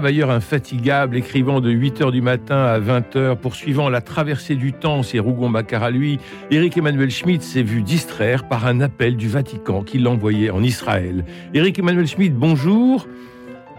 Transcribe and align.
Travailleur 0.00 0.30
infatigable, 0.30 1.14
écrivant 1.18 1.60
de 1.60 1.70
8h 1.70 2.10
du 2.10 2.22
matin 2.22 2.56
à 2.56 2.80
20h, 2.80 3.36
poursuivant 3.36 3.90
la 3.90 4.00
traversée 4.00 4.54
du 4.54 4.72
temps, 4.72 5.02
c'est 5.02 5.18
Rougon-Macquart 5.18 5.82
à 5.82 5.90
lui, 5.90 6.18
Éric 6.50 6.78
Emmanuel 6.78 7.10
Schmitt 7.10 7.42
s'est 7.42 7.62
vu 7.62 7.82
distraire 7.82 8.48
par 8.48 8.66
un 8.66 8.80
appel 8.80 9.18
du 9.18 9.28
Vatican 9.28 9.82
qui 9.82 9.98
l'envoyait 9.98 10.48
en 10.48 10.62
Israël. 10.62 11.26
Éric 11.52 11.80
Emmanuel 11.80 12.06
Schmitt, 12.06 12.34
bonjour. 12.34 13.06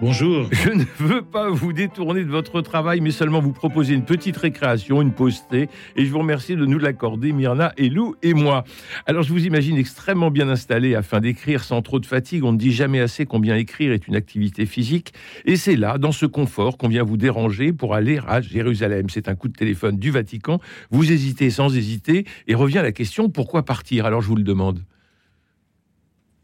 Bonjour. 0.01 0.49
Je 0.51 0.71
ne 0.71 0.83
veux 0.97 1.21
pas 1.21 1.51
vous 1.51 1.73
détourner 1.73 2.23
de 2.23 2.29
votre 2.31 2.61
travail, 2.61 3.01
mais 3.01 3.11
seulement 3.11 3.39
vous 3.39 3.51
proposer 3.51 3.93
une 3.93 4.03
petite 4.03 4.35
récréation, 4.35 4.99
une 4.99 5.13
pause 5.13 5.43
thé, 5.47 5.69
et 5.95 6.05
je 6.05 6.11
vous 6.11 6.17
remercie 6.17 6.55
de 6.55 6.65
nous 6.65 6.79
l'accorder, 6.79 7.31
Myrna, 7.31 7.71
Elou 7.77 8.15
et 8.23 8.33
moi. 8.33 8.63
Alors, 9.05 9.21
je 9.21 9.31
vous 9.31 9.45
imagine 9.45 9.77
extrêmement 9.77 10.31
bien 10.31 10.49
installé 10.49 10.95
afin 10.95 11.19
d'écrire 11.19 11.63
sans 11.63 11.83
trop 11.83 11.99
de 11.99 12.07
fatigue. 12.07 12.43
On 12.43 12.51
ne 12.51 12.57
dit 12.57 12.71
jamais 12.71 12.99
assez 12.99 13.27
combien 13.27 13.55
écrire 13.55 13.91
est 13.91 14.07
une 14.07 14.15
activité 14.15 14.65
physique, 14.65 15.13
et 15.45 15.55
c'est 15.55 15.75
là, 15.75 15.99
dans 15.99 16.11
ce 16.11 16.25
confort, 16.25 16.79
qu'on 16.79 16.87
vient 16.87 17.03
vous 17.03 17.17
déranger 17.17 17.71
pour 17.71 17.93
aller 17.93 18.19
à 18.27 18.41
Jérusalem. 18.41 19.07
C'est 19.07 19.29
un 19.29 19.35
coup 19.35 19.49
de 19.49 19.55
téléphone 19.55 19.97
du 19.97 20.09
Vatican. 20.09 20.59
Vous 20.89 21.11
hésitez 21.11 21.51
sans 21.51 21.77
hésiter, 21.77 22.25
et 22.47 22.55
revient 22.55 22.81
la 22.81 22.91
question 22.91 23.29
pourquoi 23.29 23.65
partir? 23.65 24.07
Alors, 24.07 24.23
je 24.23 24.29
vous 24.29 24.35
le 24.35 24.41
demande. 24.41 24.79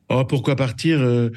Oh, 0.10 0.26
pourquoi 0.26 0.56
partir 0.56 1.02
euh, 1.02 1.32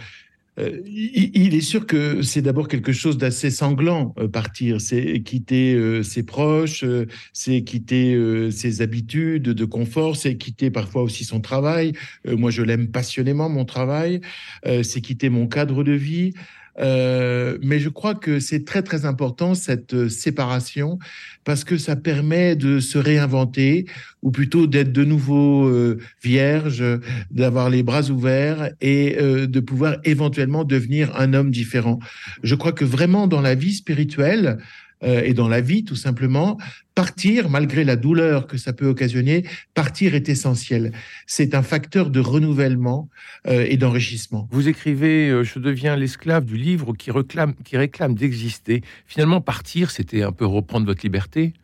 euh, 0.60 0.80
il 0.86 1.54
est 1.54 1.60
sûr 1.60 1.86
que 1.86 2.22
c'est 2.22 2.42
d'abord 2.42 2.68
quelque 2.68 2.92
chose 2.92 3.16
d'assez 3.16 3.50
sanglant, 3.50 4.14
euh, 4.18 4.28
partir. 4.28 4.80
C'est 4.80 5.22
quitter 5.22 5.74
euh, 5.74 6.02
ses 6.02 6.22
proches, 6.22 6.84
c'est 7.32 7.62
quitter 7.62 8.50
ses 8.50 8.82
habitudes 8.82 9.42
de 9.42 9.64
confort, 9.64 10.16
c'est 10.16 10.36
quitter 10.36 10.70
parfois 10.70 11.02
aussi 11.02 11.24
son 11.24 11.40
travail. 11.40 11.92
moi, 12.26 12.50
je 12.50 12.62
l'aime 12.62 12.88
passionnément, 12.88 13.48
mon 13.48 13.64
travail. 13.64 14.20
c'est 14.64 15.00
quitter 15.00 15.28
mon 15.28 15.46
cadre 15.46 15.84
de 15.84 15.92
vie. 15.92 16.32
Euh, 16.78 17.58
mais 17.62 17.78
je 17.78 17.88
crois 17.88 18.14
que 18.14 18.40
c'est 18.40 18.64
très 18.64 18.82
très 18.82 19.04
important 19.04 19.54
cette 19.54 19.94
euh, 19.94 20.08
séparation 20.08 20.98
parce 21.44 21.64
que 21.64 21.76
ça 21.78 21.96
permet 21.96 22.54
de 22.54 22.80
se 22.80 22.96
réinventer 22.96 23.86
ou 24.22 24.30
plutôt 24.30 24.66
d'être 24.66 24.92
de 24.92 25.04
nouveau 25.04 25.66
euh, 25.66 25.98
vierge, 26.22 26.84
d'avoir 27.30 27.70
les 27.70 27.82
bras 27.82 28.10
ouverts 28.10 28.70
et 28.80 29.16
de 29.20 29.60
pouvoir 29.60 29.96
éventuellement 30.04 30.64
devenir 30.64 31.16
un 31.18 31.32
homme 31.34 31.50
différent. 31.50 31.98
Je 32.42 32.54
crois 32.54 32.72
que 32.72 32.84
vraiment 32.84 33.26
dans 33.26 33.40
la 33.40 33.54
vie 33.54 33.72
spirituelle, 33.72 34.58
euh, 35.02 35.22
et 35.24 35.34
dans 35.34 35.48
la 35.48 35.60
vie, 35.60 35.84
tout 35.84 35.96
simplement, 35.96 36.58
partir, 36.94 37.48
malgré 37.48 37.84
la 37.84 37.96
douleur 37.96 38.46
que 38.46 38.58
ça 38.58 38.72
peut 38.72 38.86
occasionner, 38.86 39.44
partir 39.74 40.14
est 40.14 40.28
essentiel. 40.28 40.92
C'est 41.26 41.54
un 41.54 41.62
facteur 41.62 42.10
de 42.10 42.20
renouvellement 42.20 43.08
euh, 43.46 43.66
et 43.68 43.76
d'enrichissement. 43.76 44.48
Vous 44.50 44.68
écrivez 44.68 45.30
euh, 45.30 45.44
Je 45.44 45.58
deviens 45.58 45.96
l'esclave 45.96 46.44
du 46.44 46.56
livre 46.56 46.92
qui, 46.94 47.10
réclame, 47.10 47.54
qui 47.64 47.76
réclame 47.76 48.14
d'exister. 48.14 48.82
Finalement, 49.06 49.40
partir, 49.40 49.90
c'était 49.90 50.22
un 50.22 50.32
peu 50.32 50.46
reprendre 50.46 50.86
votre 50.86 51.02
liberté? 51.02 51.54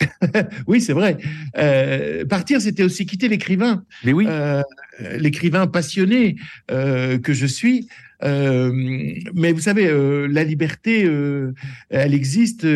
Oui, 0.68 0.80
c'est 0.80 0.92
vrai. 0.92 1.18
partir, 2.28 2.60
c'était 2.60 2.84
aussi 2.84 3.04
quitter 3.04 3.26
l'écrivain. 3.26 3.82
Mais 4.04 4.12
oui. 4.12 4.28
l'écrivain 5.16 5.66
passionné 5.66 6.36
que 6.68 7.32
je 7.32 7.46
suis, 7.46 7.88
mais 8.22 9.52
vous 9.52 9.60
savez, 9.60 9.86
euh, 9.86 10.26
la 10.30 10.44
liberté, 10.44 11.04
euh, 11.04 11.52
elle 11.90 12.14
existe 12.14 12.66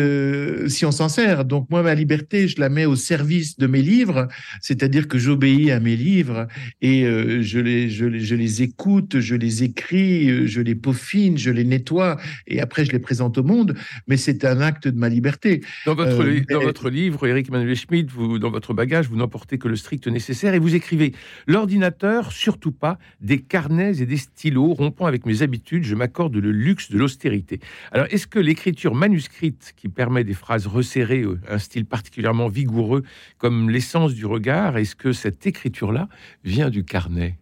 si 0.67 0.85
on 0.85 0.91
s'en 0.91 1.09
sert. 1.09 1.45
Donc 1.45 1.69
moi, 1.69 1.83
ma 1.83 1.95
liberté, 1.95 2.47
je 2.47 2.59
la 2.59 2.69
mets 2.69 2.85
au 2.85 2.95
service 2.95 3.57
de 3.57 3.67
mes 3.67 3.81
livres, 3.81 4.27
c'est-à-dire 4.61 5.07
que 5.07 5.17
j'obéis 5.17 5.71
à 5.71 5.79
mes 5.79 5.95
livres 5.95 6.47
et 6.81 7.03
je 7.03 7.59
les, 7.59 7.89
je, 7.89 8.05
les, 8.05 8.19
je, 8.19 8.35
les, 8.35 8.61
écoute, 8.61 9.19
je 9.19 9.35
les 9.35 9.63
écris, 9.63 10.47
je 10.47 10.61
les 10.61 10.75
peaufine, 10.75 11.37
je 11.37 11.51
les 11.51 11.63
nettoie 11.63 12.17
et 12.47 12.61
après 12.61 12.85
je 12.85 12.91
les 12.91 12.99
présente 12.99 13.37
au 13.37 13.43
monde. 13.43 13.75
Mais 14.07 14.17
c'est 14.17 14.45
un 14.45 14.61
acte 14.61 14.87
de 14.87 14.97
ma 14.97 15.09
liberté. 15.09 15.61
Dans 15.85 15.95
votre, 15.95 16.23
dans 16.49 16.61
votre 16.61 16.89
livre, 16.89 17.27
Eric 17.27 17.49
Emmanuel 17.49 17.75
Schmidt, 17.75 18.11
vous, 18.13 18.39
dans 18.39 18.51
votre 18.51 18.73
bagage, 18.73 19.07
vous 19.09 19.17
n'emportez 19.17 19.57
que 19.57 19.67
le 19.67 19.75
strict 19.75 20.07
nécessaire 20.07 20.53
et 20.53 20.59
vous 20.59 20.75
écrivez 20.75 21.13
l'ordinateur, 21.47 22.31
surtout 22.31 22.71
pas, 22.71 22.97
des 23.21 23.39
carnets 23.39 24.01
et 24.01 24.05
des 24.05 24.17
stylos 24.17 24.73
rompant 24.73 25.05
avec 25.05 25.25
mes 25.25 25.32
habitudes, 25.41 25.83
je 25.83 25.95
m'accorde 25.95 26.35
le 26.35 26.51
luxe 26.51 26.91
de 26.91 26.97
l'austérité. 26.97 27.59
Alors, 27.91 28.07
est-ce 28.09 28.27
que 28.27 28.39
l'écriture 28.39 28.93
manuscrite, 28.93 29.73
qui 29.75 29.89
permet 29.89 30.23
des 30.23 30.33
phrases 30.33 30.67
resserrées, 30.67 31.23
euh, 31.23 31.39
un 31.49 31.57
style 31.57 31.85
particulièrement 31.85 32.47
vigoureux, 32.47 33.03
comme 33.37 33.69
l'essence 33.69 34.13
du 34.13 34.25
regard, 34.25 34.77
est-ce 34.77 34.95
que 34.95 35.13
cette 35.13 35.45
écriture-là 35.47 36.09
vient 36.43 36.69
du 36.69 36.83
carnet? 36.83 37.39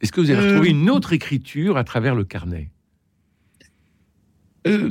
Est-ce 0.00 0.12
que 0.12 0.20
vous 0.20 0.30
avez 0.30 0.46
retrouvé 0.46 0.68
euh. 0.68 0.72
une 0.72 0.90
autre 0.90 1.12
écriture 1.12 1.76
à 1.76 1.84
travers 1.84 2.14
le 2.14 2.24
carnet? 2.24 2.70
Euh, 4.66 4.90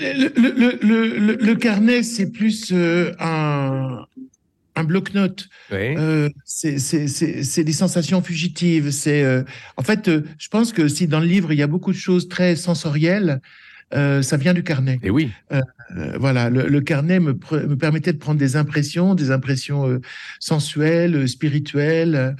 le, 0.00 1.54
carnet, 1.54 2.02
c'est 2.02 2.30
plus 2.30 2.72
un, 2.72 4.04
un 4.74 4.84
bloc-notes. 4.84 5.48
Euh, 5.72 6.28
c'est 6.44 7.64
des 7.64 7.72
sensations 7.72 8.22
fugitives. 8.22 8.90
C'est 8.90 9.22
euh, 9.22 9.42
en 9.76 9.82
fait, 9.82 10.08
euh, 10.08 10.22
je 10.38 10.48
pense 10.48 10.72
que 10.72 10.88
si 10.88 11.06
dans 11.06 11.20
le 11.20 11.26
livre 11.26 11.52
il 11.52 11.58
y 11.58 11.62
a 11.62 11.66
beaucoup 11.66 11.92
de 11.92 11.96
choses 11.96 12.28
très 12.28 12.56
sensorielles, 12.56 13.40
ça 13.94 14.38
vient 14.38 14.54
du 14.54 14.62
carnet. 14.62 14.98
Et 15.02 15.10
oui. 15.10 15.30
voilà, 16.18 16.48
le, 16.48 16.80
carnet 16.80 17.20
me, 17.20 17.32
me, 17.34 17.76
permettait 17.76 18.14
de 18.14 18.18
prendre 18.18 18.38
des 18.38 18.56
impressions, 18.56 19.14
des 19.14 19.30
impressions 19.30 20.00
sensuelles, 20.40 21.28
spirituelles, 21.28 22.34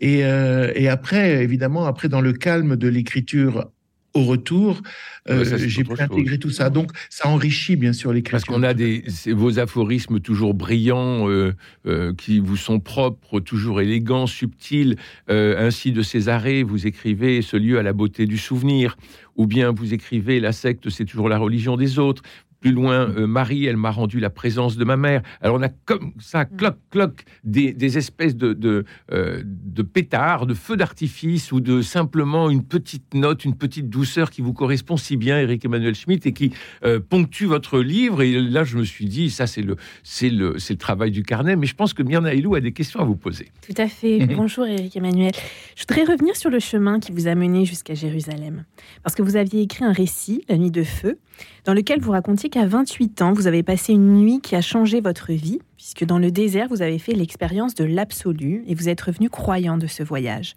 et, 0.00 0.18
et 0.18 0.88
après, 0.90 1.42
évidemment, 1.42 1.86
après 1.86 2.10
dans 2.10 2.20
le 2.20 2.34
calme 2.34 2.76
de 2.76 2.88
l'écriture 2.88 3.70
au 4.14 4.24
retour, 4.24 4.80
euh, 5.28 5.44
j'ai 5.44 5.84
pu 5.84 6.00
intégrer 6.00 6.38
tout 6.38 6.50
ça. 6.50 6.70
Donc, 6.70 6.92
ça 7.10 7.28
enrichit 7.28 7.76
bien 7.76 7.92
sûr 7.92 8.12
l'écriture. 8.12 8.32
Parce 8.32 8.44
qu'on 8.44 8.62
a 8.62 8.74
des, 8.74 9.04
vos 9.26 9.58
aphorismes 9.58 10.20
toujours 10.20 10.54
brillants, 10.54 11.28
euh, 11.28 11.54
euh, 11.86 12.14
qui 12.14 12.40
vous 12.40 12.56
sont 12.56 12.80
propres, 12.80 13.40
toujours 13.40 13.80
élégants, 13.80 14.26
subtils. 14.26 14.96
ainsi 15.28 15.92
de 15.92 16.02
Césarée, 16.02 16.62
vous 16.62 16.86
écrivez 16.86 17.42
ce 17.42 17.56
lieu 17.56 17.78
à 17.78 17.82
la 17.82 17.92
beauté 17.92 18.26
du 18.26 18.38
souvenir. 18.38 18.96
Ou 19.36 19.46
bien 19.46 19.70
vous 19.70 19.94
écrivez 19.94 20.40
la 20.40 20.52
secte, 20.52 20.90
c'est 20.90 21.04
toujours 21.04 21.28
la 21.28 21.38
religion 21.38 21.76
des 21.76 21.98
autres. 21.98 22.22
Plus 22.60 22.72
loin, 22.72 23.08
euh, 23.10 23.26
Marie, 23.26 23.66
elle 23.66 23.76
m'a 23.76 23.92
rendu 23.92 24.18
la 24.18 24.30
présence 24.30 24.76
de 24.76 24.84
ma 24.84 24.96
mère. 24.96 25.22
Alors 25.40 25.56
on 25.56 25.62
a 25.62 25.68
comme 25.68 26.12
ça, 26.18 26.42
mm. 26.42 26.56
cloc, 26.56 26.76
cloc, 26.90 27.24
des, 27.44 27.98
espèces 27.98 28.34
de, 28.36 28.52
de, 28.52 28.84
euh, 29.12 29.42
de 29.44 29.82
pétards, 29.82 30.46
de 30.46 30.54
feux 30.54 30.76
d'artifice 30.76 31.52
ou 31.52 31.60
de 31.60 31.82
simplement 31.82 32.50
une 32.50 32.64
petite 32.64 33.14
note, 33.14 33.44
une 33.44 33.54
petite 33.54 33.88
douceur 33.88 34.30
qui 34.30 34.42
vous 34.42 34.52
correspond 34.52 34.96
si 34.96 35.16
bien, 35.16 35.38
Eric 35.38 35.64
Emmanuel 35.64 35.94
Schmitt, 35.94 36.26
et 36.26 36.32
qui 36.32 36.52
euh, 36.84 36.98
ponctue 36.98 37.44
votre 37.44 37.78
livre. 37.78 38.22
Et 38.22 38.40
là, 38.40 38.64
je 38.64 38.76
me 38.76 38.84
suis 38.84 39.06
dit, 39.06 39.30
ça, 39.30 39.46
c'est 39.46 39.62
le, 39.62 39.76
c'est 40.02 40.30
le, 40.30 40.58
c'est 40.58 40.74
le 40.74 40.78
travail 40.78 41.12
du 41.12 41.22
carnet. 41.22 41.54
Mais 41.54 41.66
je 41.66 41.76
pense 41.76 41.94
que 41.94 42.02
Myrna 42.02 42.34
Hilou 42.34 42.56
a 42.56 42.60
des 42.60 42.72
questions 42.72 42.98
à 42.98 43.04
vous 43.04 43.16
poser. 43.16 43.52
Tout 43.66 43.80
à 43.80 43.86
fait. 43.86 44.18
Mhm. 44.18 44.34
Bonjour, 44.34 44.66
Eric 44.66 44.96
Emmanuel. 44.96 45.32
Je 45.76 45.84
voudrais 45.88 46.10
revenir 46.12 46.34
sur 46.34 46.50
le 46.50 46.58
chemin 46.58 46.98
qui 46.98 47.12
vous 47.12 47.28
a 47.28 47.34
mené 47.36 47.64
jusqu'à 47.64 47.94
Jérusalem. 47.94 48.64
Parce 49.04 49.14
que 49.14 49.22
vous 49.22 49.36
aviez 49.36 49.62
écrit 49.62 49.84
un 49.84 49.92
récit, 49.92 50.44
La 50.48 50.56
Nuit 50.56 50.72
de 50.72 50.82
Feu, 50.82 51.18
dans 51.64 51.74
lequel 51.74 52.00
vous 52.00 52.10
racontiez 52.10 52.47
qu'à 52.48 52.66
28 52.66 53.22
ans, 53.22 53.32
vous 53.32 53.46
avez 53.46 53.62
passé 53.62 53.92
une 53.92 54.14
nuit 54.14 54.40
qui 54.40 54.54
a 54.56 54.60
changé 54.60 55.00
votre 55.00 55.32
vie, 55.32 55.58
puisque 55.76 56.04
dans 56.04 56.18
le 56.18 56.30
désert, 56.30 56.68
vous 56.68 56.82
avez 56.82 56.98
fait 56.98 57.12
l'expérience 57.12 57.74
de 57.74 57.84
l'absolu 57.84 58.64
et 58.66 58.74
vous 58.74 58.88
êtes 58.88 59.00
revenu 59.00 59.30
croyant 59.30 59.78
de 59.78 59.86
ce 59.86 60.02
voyage. 60.02 60.54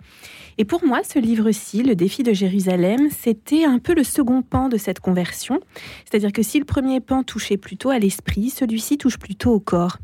Et 0.57 0.65
pour 0.65 0.85
moi, 0.85 1.01
ce 1.03 1.19
livre-ci, 1.19 1.83
Le 1.83 1.95
défi 1.95 2.23
de 2.23 2.33
Jérusalem, 2.33 3.09
c'était 3.09 3.65
un 3.65 3.79
peu 3.79 3.93
le 3.93 4.03
second 4.03 4.41
pan 4.41 4.69
de 4.69 4.77
cette 4.77 4.99
conversion. 4.99 5.59
C'est-à-dire 6.05 6.31
que 6.31 6.43
si 6.43 6.59
le 6.59 6.65
premier 6.65 6.99
pan 6.99 7.23
touchait 7.23 7.57
plutôt 7.57 7.89
à 7.89 7.99
l'esprit, 7.99 8.49
celui-ci 8.49 8.97
touche 8.97 9.17
plutôt 9.17 9.51
au 9.51 9.59
corps. 9.59 9.97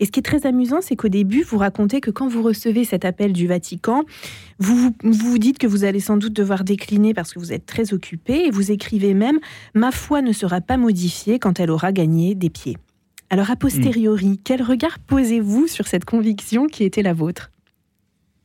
Et 0.00 0.06
ce 0.06 0.10
qui 0.10 0.20
est 0.20 0.24
très 0.24 0.46
amusant, 0.46 0.80
c'est 0.80 0.96
qu'au 0.96 1.08
début, 1.08 1.42
vous 1.42 1.58
racontez 1.58 2.00
que 2.00 2.10
quand 2.10 2.28
vous 2.28 2.42
recevez 2.42 2.84
cet 2.84 3.04
appel 3.04 3.32
du 3.32 3.46
Vatican, 3.46 4.04
vous, 4.58 4.94
vous 5.02 5.38
dites 5.38 5.58
que 5.58 5.66
vous 5.66 5.84
allez 5.84 6.00
sans 6.00 6.16
doute 6.16 6.32
devoir 6.32 6.64
décliner 6.64 7.14
parce 7.14 7.32
que 7.32 7.38
vous 7.38 7.52
êtes 7.52 7.66
très 7.66 7.92
occupé 7.92 8.46
et 8.46 8.50
vous 8.50 8.70
écrivez 8.70 9.14
même 9.14 9.38
Ma 9.74 9.90
foi 9.90 10.22
ne 10.22 10.32
sera 10.32 10.60
pas 10.60 10.76
modifiée 10.76 11.38
quand 11.38 11.60
elle 11.60 11.70
aura 11.70 11.92
gagné 11.92 12.34
des 12.34 12.50
pieds. 12.50 12.76
Alors, 13.30 13.50
a 13.50 13.56
posteriori, 13.56 14.38
quel 14.44 14.62
regard 14.62 14.98
posez-vous 14.98 15.66
sur 15.66 15.86
cette 15.86 16.04
conviction 16.04 16.66
qui 16.66 16.84
était 16.84 17.02
la 17.02 17.14
vôtre? 17.14 17.50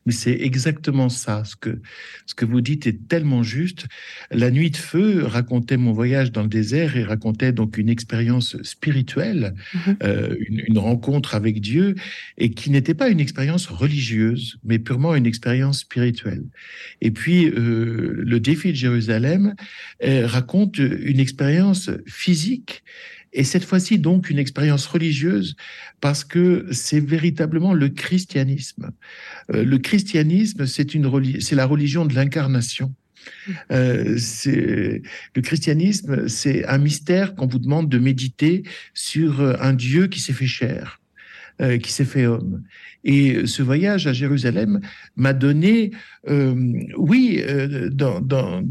Mais 0.05 0.13
c'est 0.13 0.39
exactement 0.41 1.09
ça. 1.09 1.43
Ce 1.45 1.55
que, 1.55 1.81
ce 2.25 2.33
que 2.33 2.45
vous 2.45 2.61
dites 2.61 2.87
est 2.87 3.07
tellement 3.07 3.43
juste. 3.43 3.87
La 4.31 4.51
nuit 4.51 4.71
de 4.71 4.77
feu 4.77 5.23
racontait 5.25 5.77
mon 5.77 5.91
voyage 5.91 6.31
dans 6.31 6.41
le 6.41 6.47
désert 6.47 6.97
et 6.97 7.03
racontait 7.03 7.51
donc 7.51 7.77
une 7.77 7.89
expérience 7.89 8.61
spirituelle, 8.63 9.55
mhm. 9.73 9.97
euh, 10.03 10.35
une, 10.47 10.77
rencontre 10.77 11.35
avec 11.35 11.59
Dieu, 11.59 11.95
et 12.37 12.51
qui 12.51 12.69
n'était 12.69 12.93
pas 12.93 13.09
une 13.09 13.19
expérience 13.19 13.67
religieuse, 13.67 14.57
mais 14.63 14.79
purement 14.79 15.15
une 15.15 15.25
expérience 15.25 15.79
spirituelle. 15.79 16.45
Et 17.01 17.11
puis, 17.11 17.47
euh, 17.47 18.15
le 18.17 18.39
défi 18.39 18.69
de 18.69 18.77
Jérusalem 18.77 19.55
euh, 20.03 20.25
raconte 20.25 20.77
une 20.77 21.19
expérience 21.19 21.89
physique 22.07 22.83
et 23.33 23.43
cette 23.43 23.63
fois-ci 23.63 23.99
donc 23.99 24.29
une 24.29 24.39
expérience 24.39 24.87
religieuse 24.87 25.55
parce 26.01 26.23
que 26.23 26.67
c'est 26.71 26.99
véritablement 26.99 27.73
le 27.73 27.89
christianisme. 27.89 28.91
Euh, 29.53 29.63
le 29.63 29.77
christianisme, 29.77 30.65
c'est 30.65 31.55
la 31.55 31.65
religion 31.65 32.05
de 32.05 32.15
l'incarnation. 32.15 32.93
Euh, 33.71 34.17
c'est 34.17 35.01
le 35.35 35.41
christianisme, 35.41 36.27
c'est 36.27 36.65
un 36.65 36.77
mystère 36.77 37.35
qu'on 37.35 37.47
vous 37.47 37.59
demande 37.59 37.89
de 37.89 37.99
méditer 37.99 38.63
sur 38.93 39.41
un 39.61 39.73
Dieu 39.73 40.07
qui 40.07 40.21
s'est 40.21 40.33
fait 40.33 40.47
chair, 40.47 40.99
euh, 41.61 41.77
qui 41.77 41.91
s'est 41.91 42.05
fait 42.05 42.25
homme. 42.25 42.63
Et 43.03 43.45
ce 43.45 43.61
voyage 43.61 44.07
à 44.07 44.13
Jérusalem 44.13 44.79
m'a 45.17 45.33
donné, 45.33 45.91
euh, 46.29 46.55
oui, 46.97 47.43
euh, 47.45 47.89
dans, 47.89 48.21
dans, 48.21 48.63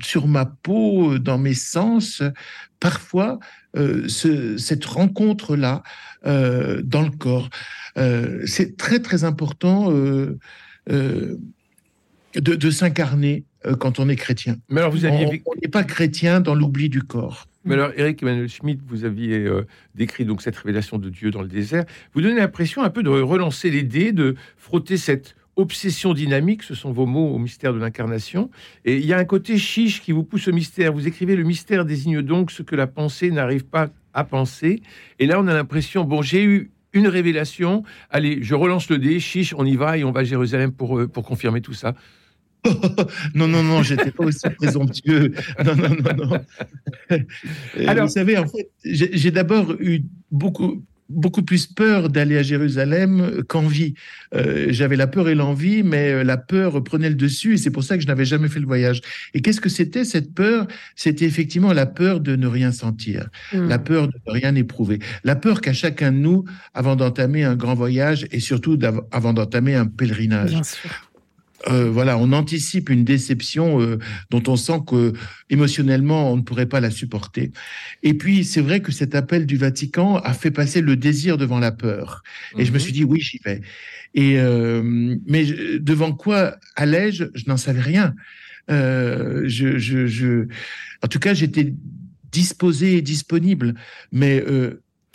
sur 0.00 0.28
ma 0.28 0.46
peau, 0.46 1.18
dans 1.18 1.38
mes 1.38 1.54
sens, 1.54 2.22
parfois 2.78 3.40
euh, 3.76 4.08
ce, 4.08 4.56
cette 4.56 4.84
rencontre-là 4.84 5.82
dans 6.24 7.02
le 7.02 7.10
corps. 7.16 7.50
c'est 8.46 8.76
très 8.76 8.98
très 8.98 9.22
important 9.22 9.92
de, 9.92 11.28
de 12.34 12.70
s'incarner 12.70 13.44
quand 13.78 14.00
on 14.00 14.08
est 14.08 14.16
chrétien. 14.16 14.56
Mais 14.68 14.80
alors 14.80 14.90
vous 14.90 15.04
aviez... 15.04 15.42
On 15.46 15.54
n'est 15.62 15.68
pas 15.68 15.84
chrétien 15.84 16.40
dans 16.40 16.56
l'oubli 16.56 16.88
du 16.88 17.02
corps. 17.02 17.46
Mais 17.66 17.74
alors, 17.74 17.90
Eric 17.96 18.22
Emmanuel 18.22 18.48
Schmitt, 18.48 18.80
vous 18.86 19.04
aviez 19.04 19.38
euh, 19.38 19.66
décrit 19.96 20.24
donc 20.24 20.40
cette 20.40 20.56
révélation 20.56 20.98
de 20.98 21.10
Dieu 21.10 21.32
dans 21.32 21.42
le 21.42 21.48
désert. 21.48 21.84
Vous 22.14 22.20
donnez 22.20 22.36
l'impression 22.36 22.82
un 22.82 22.90
peu 22.90 23.02
de 23.02 23.10
relancer 23.10 23.70
les 23.70 23.82
dés, 23.82 24.12
de 24.12 24.36
frotter 24.56 24.96
cette 24.96 25.34
obsession 25.56 26.14
dynamique, 26.14 26.62
ce 26.62 26.74
sont 26.74 26.92
vos 26.92 27.06
mots 27.06 27.28
au 27.34 27.38
mystère 27.38 27.72
de 27.72 27.78
l'incarnation. 27.78 28.50
Et 28.84 28.96
il 28.96 29.06
y 29.06 29.12
a 29.12 29.18
un 29.18 29.24
côté 29.24 29.58
chiche 29.58 30.02
qui 30.02 30.12
vous 30.12 30.22
pousse 30.22 30.48
au 30.48 30.52
mystère. 30.52 30.92
Vous 30.92 31.08
écrivez 31.08 31.34
le 31.34 31.44
mystère 31.44 31.84
désigne 31.84 32.22
donc 32.22 32.50
ce 32.50 32.62
que 32.62 32.76
la 32.76 32.86
pensée 32.86 33.30
n'arrive 33.30 33.64
pas 33.64 33.88
à 34.12 34.24
penser. 34.24 34.82
Et 35.18 35.26
là, 35.26 35.40
on 35.40 35.46
a 35.46 35.54
l'impression, 35.54 36.04
bon, 36.04 36.22
j'ai 36.22 36.44
eu 36.44 36.70
une 36.92 37.08
révélation. 37.08 37.82
Allez, 38.10 38.38
je 38.42 38.54
relance 38.54 38.88
le 38.88 38.98
dé, 38.98 39.18
chiche, 39.20 39.54
on 39.56 39.64
y 39.64 39.76
va 39.76 39.98
et 39.98 40.04
on 40.04 40.12
va 40.12 40.20
à 40.20 40.24
Jérusalem 40.24 40.72
pour, 40.72 40.98
euh, 40.98 41.08
pour 41.08 41.24
confirmer 41.24 41.60
tout 41.60 41.74
ça. 41.74 41.94
non, 43.34 43.46
non, 43.46 43.62
non, 43.62 43.82
j'étais 43.82 44.10
pas 44.10 44.24
aussi 44.24 44.48
présomptueux. 44.50 45.32
Non, 45.64 45.76
non, 45.76 45.88
non, 45.88 46.26
non. 46.26 46.38
Euh, 47.12 47.86
Alors, 47.86 48.06
vous 48.06 48.12
savez, 48.12 48.36
en 48.36 48.48
fait, 48.48 48.68
j'ai 48.82 49.30
d'abord 49.30 49.74
eu 49.78 50.02
beaucoup, 50.32 50.82
beaucoup 51.08 51.42
plus 51.42 51.66
peur 51.66 52.08
d'aller 52.08 52.36
à 52.38 52.42
Jérusalem 52.42 53.42
qu'envie. 53.48 53.94
Euh, 54.34 54.66
J'avais 54.70 54.96
la 54.96 55.06
peur 55.06 55.28
et 55.28 55.34
l'envie, 55.34 55.82
mais 55.82 56.12
euh, 56.12 56.24
la 56.24 56.36
peur 56.36 56.82
prenait 56.82 57.08
le 57.08 57.14
dessus, 57.14 57.54
et 57.54 57.56
c'est 57.56 57.70
pour 57.70 57.84
ça 57.84 57.96
que 57.96 58.02
je 58.02 58.08
n'avais 58.08 58.24
jamais 58.24 58.48
fait 58.48 58.60
le 58.60 58.66
voyage. 58.66 59.00
Et 59.34 59.40
qu'est-ce 59.40 59.60
que 59.60 59.68
c'était 59.68 60.04
cette 60.04 60.34
peur? 60.34 60.66
C'était 60.94 61.24
effectivement 61.24 61.72
la 61.72 61.86
peur 61.86 62.20
de 62.20 62.36
ne 62.36 62.46
rien 62.46 62.72
sentir, 62.72 63.28
hmm. 63.52 63.68
la 63.68 63.78
peur 63.78 64.08
de 64.08 64.14
ne 64.26 64.32
rien 64.32 64.54
éprouver, 64.54 64.98
la 65.24 65.36
peur 65.36 65.60
qu'a 65.60 65.72
chacun 65.72 66.12
de 66.12 66.18
nous 66.18 66.44
avant 66.74 66.96
d'entamer 66.96 67.44
un 67.44 67.56
grand 67.56 67.74
voyage 67.74 68.26
et 68.32 68.40
surtout 68.40 68.78
avant 69.12 69.32
d'entamer 69.32 69.74
un 69.74 69.86
pèlerinage. 69.86 70.60
Euh, 71.68 71.90
voilà, 71.90 72.18
on 72.18 72.32
anticipe 72.32 72.90
une 72.90 73.04
déception 73.04 73.80
euh, 73.80 73.98
dont 74.30 74.42
on 74.46 74.56
sent 74.56 74.80
que 74.86 75.12
émotionnellement 75.50 76.32
on 76.32 76.36
ne 76.36 76.42
pourrait 76.42 76.66
pas 76.66 76.80
la 76.80 76.90
supporter. 76.90 77.50
Et 78.02 78.14
puis 78.14 78.44
c'est 78.44 78.60
vrai 78.60 78.80
que 78.80 78.92
cet 78.92 79.14
appel 79.14 79.46
du 79.46 79.56
Vatican 79.56 80.16
a 80.16 80.32
fait 80.34 80.50
passer 80.50 80.80
le 80.80 80.96
désir 80.96 81.38
devant 81.38 81.58
la 81.58 81.72
peur. 81.72 82.22
Et 82.58 82.64
je 82.64 82.70
me 82.70 82.76
mhm. 82.76 82.80
suis 82.80 82.92
dit 82.92 83.04
oui, 83.04 83.20
j'y 83.20 83.40
vais. 83.44 83.62
Et 84.14 84.38
euh, 84.38 84.82
mais 85.26 85.44
devant 85.80 86.12
quoi 86.12 86.56
allais-je? 86.76 87.24
Je, 87.34 87.44
n'en 87.46 87.56
savais 87.56 87.80
rien. 87.80 88.14
Je, 88.68 89.78
je, 89.78 90.46
en 91.02 91.08
tout 91.08 91.18
cas, 91.18 91.34
j'étais 91.34 91.72
disposé 92.32 92.96
et 92.96 93.02
disponible, 93.02 93.74
mais 94.12 94.44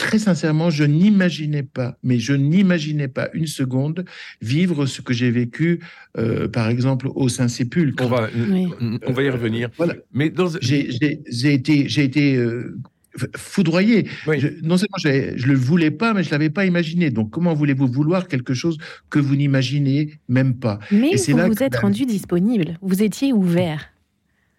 très 0.01 0.18
sincèrement, 0.18 0.71
je 0.71 0.83
n'imaginais 0.83 1.62
pas, 1.62 1.95
mais 2.01 2.18
je 2.18 2.33
n'imaginais 2.33 3.07
pas 3.07 3.30
une 3.33 3.45
seconde 3.45 4.03
vivre 4.42 4.88
ce 4.88 5.01
que 5.01 5.13
j'ai 5.13 5.30
vécu, 5.30 5.80
euh, 6.18 6.48
par 6.48 6.69
exemple, 6.69 7.07
au 7.13 7.30
Saint-Sépulcre. 7.30 8.03
On 8.03 8.07
va, 8.07 8.27
on 9.06 9.13
va 9.13 9.24
y 9.24 9.30
revenir. 9.30 9.69
voilà. 9.77 9.94
Mais 10.12 10.33
j'ai 10.59 11.53
été, 11.53 11.88
j'ai 11.88 12.03
été 12.03 12.36
euh, 12.36 12.75
foudroyé. 13.36 14.07
non 14.63 14.77
seulement 14.77 14.98
je, 14.98 15.33
je 15.36 15.48
le 15.48 15.53
voulais 15.53 15.92
pas, 15.92 16.15
mais 16.15 16.24
je 16.24 16.31
l'avais 16.31 16.50
pas 16.50 16.65
imaginé. 16.65 17.12
Donc, 17.12 17.30
comment 17.30 17.53
voulez-vous 17.53 17.88
vouloir 17.88 18.27
quelque 18.27 18.56
chose 18.56 18.80
que 19.12 19.19
vous 19.19 19.36
n'imaginez 19.36 20.15
même 20.27 20.56
pas? 20.56 20.80
Mais 20.92 21.15
vous 21.15 21.38
vous 21.38 21.63
êtes 21.63 21.75
rendu 21.75 22.07
disponible. 22.07 22.80
Vous 22.81 23.03
étiez 23.03 23.33
ouvert. 23.33 23.94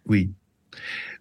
Oui. 0.06 0.30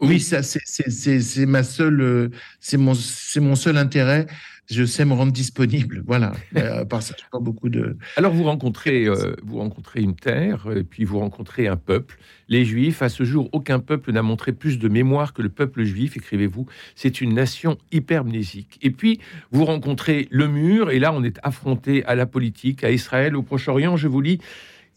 Oui, 0.02 0.20
ça, 0.20 0.42
c'est 0.44 1.46
ma 1.46 1.64
seule, 1.64 2.02
euh, 2.02 2.30
c'est 2.60 2.78
mon, 2.78 2.96
c'est 2.96 3.40
mon 3.40 3.56
seul 3.56 3.78
intérêt. 3.78 4.26
Je 4.70 4.86
sais 4.86 5.06
me 5.06 5.14
rendre 5.14 5.32
disponible. 5.32 6.02
Voilà. 6.08 6.32
à 6.56 6.86
part 6.86 7.04
ça, 7.04 7.14
pas 7.32 7.40
beaucoup 7.40 7.70
de. 7.70 7.98
Alors, 8.18 8.34
vous 8.34 8.44
rencontrez, 8.44 9.06
euh, 9.06 9.36
vous 9.44 9.60
rencontrez 9.60 10.02
une 10.02 10.16
terre, 10.16 10.68
et 10.76 10.84
puis 10.84 11.04
vous 11.04 11.20
rencontrez 11.20 11.68
un 11.68 11.78
peuple. 11.78 12.18
Les 12.48 12.66
Juifs, 12.66 13.02
à 13.02 13.10
ce 13.10 13.24
jour, 13.24 13.50
aucun 13.52 13.80
peuple 13.80 14.12
n'a 14.12 14.24
montré 14.24 14.54
plus 14.54 14.80
de 14.80 14.90
mémoire 14.90 15.34
que 15.34 15.42
le 15.42 15.50
peuple 15.50 15.84
juif, 15.84 16.18
écrivez-vous. 16.18 16.66
C'est 16.96 17.22
une 17.22 17.34
nation 17.34 17.78
hypermnésique. 17.92 18.80
Et 18.82 18.92
puis, 18.92 19.20
vous 19.52 19.66
rencontrez 19.66 20.28
le 20.32 20.48
mur, 20.48 20.90
et 20.90 21.00
là, 21.00 21.14
on 21.14 21.24
est 21.24 21.38
affronté 21.44 22.04
à 22.06 22.16
la 22.16 22.26
politique, 22.26 22.84
à 22.84 22.92
Israël, 22.92 23.36
au 23.36 23.44
Proche-Orient. 23.44 23.98
Je 23.98 24.08
vous 24.08 24.22
lis 24.22 24.40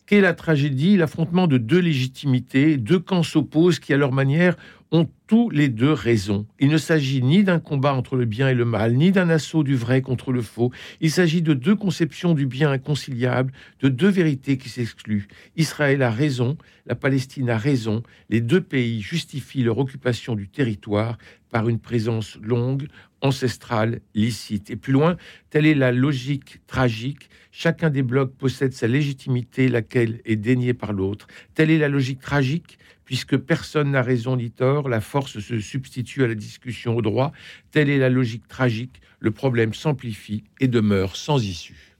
qu'est 0.06 0.20
la 0.20 0.34
tragédie, 0.34 0.96
l'affrontement 0.96 1.46
de 1.46 1.58
deux 1.58 1.78
légitimités, 1.78 2.76
deux 2.76 2.98
camps 2.98 3.22
s'opposent 3.22 3.78
qui, 3.78 3.92
à 3.92 3.96
leur 3.96 4.12
manière, 4.12 4.56
ont 4.92 5.08
tous 5.26 5.50
les 5.50 5.68
deux 5.68 5.92
raison. 5.92 6.46
Il 6.60 6.68
ne 6.68 6.78
s'agit 6.78 7.20
ni 7.20 7.42
d'un 7.42 7.58
combat 7.58 7.94
entre 7.94 8.14
le 8.14 8.26
bien 8.26 8.48
et 8.48 8.54
le 8.54 8.64
mal, 8.64 8.94
ni 8.94 9.10
d'un 9.10 9.28
assaut 9.28 9.64
du 9.64 9.74
vrai 9.74 10.02
contre 10.02 10.30
le 10.30 10.40
faux. 10.40 10.70
Il 11.00 11.10
s'agit 11.10 11.42
de 11.42 11.52
deux 11.52 11.74
conceptions 11.74 12.34
du 12.34 12.46
bien 12.46 12.70
inconciliables, 12.70 13.52
de 13.80 13.88
deux 13.88 14.08
vérités 14.08 14.56
qui 14.56 14.68
s'excluent. 14.68 15.26
Israël 15.56 16.02
a 16.02 16.10
raison, 16.10 16.56
la 16.86 16.94
Palestine 16.94 17.50
a 17.50 17.58
raison. 17.58 18.04
Les 18.30 18.40
deux 18.40 18.60
pays 18.60 19.00
justifient 19.00 19.64
leur 19.64 19.78
occupation 19.78 20.36
du 20.36 20.48
territoire 20.48 21.18
par 21.50 21.68
une 21.68 21.80
présence 21.80 22.38
longue, 22.40 22.86
ancestrale, 23.20 24.00
licite. 24.14 24.70
Et 24.70 24.76
plus 24.76 24.92
loin, 24.92 25.16
telle 25.50 25.66
est 25.66 25.74
la 25.74 25.90
logique 25.90 26.60
tragique. 26.66 27.30
Chacun 27.56 27.88
des 27.88 28.02
blocs 28.02 28.34
possède 28.34 28.72
sa 28.72 28.88
légitimité, 28.88 29.68
laquelle 29.68 30.20
est 30.24 30.34
déniée 30.34 30.74
par 30.74 30.92
l'autre. 30.92 31.28
Telle 31.54 31.70
est 31.70 31.78
la 31.78 31.88
logique 31.88 32.18
tragique 32.18 32.80
puisque 33.04 33.36
personne 33.36 33.92
n'a 33.92 34.02
raison 34.02 34.34
ni 34.34 34.50
tort, 34.50 34.88
la 34.88 35.00
force 35.00 35.38
se 35.38 35.60
substitue 35.60 36.24
à 36.24 36.26
la 36.26 36.34
discussion 36.34 36.96
au 36.96 37.00
droit. 37.00 37.30
Telle 37.70 37.90
est 37.90 37.98
la 37.98 38.08
logique 38.08 38.48
tragique, 38.48 39.00
le 39.20 39.30
problème 39.30 39.72
s'amplifie 39.72 40.42
et 40.58 40.66
demeure 40.66 41.14
sans 41.14 41.44
issue. 41.44 41.93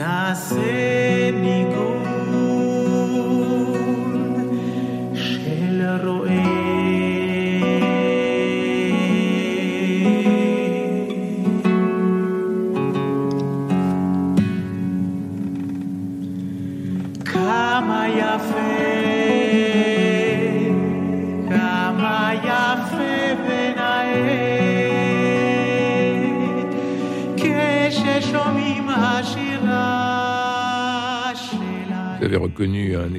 nacer. 0.00 1.09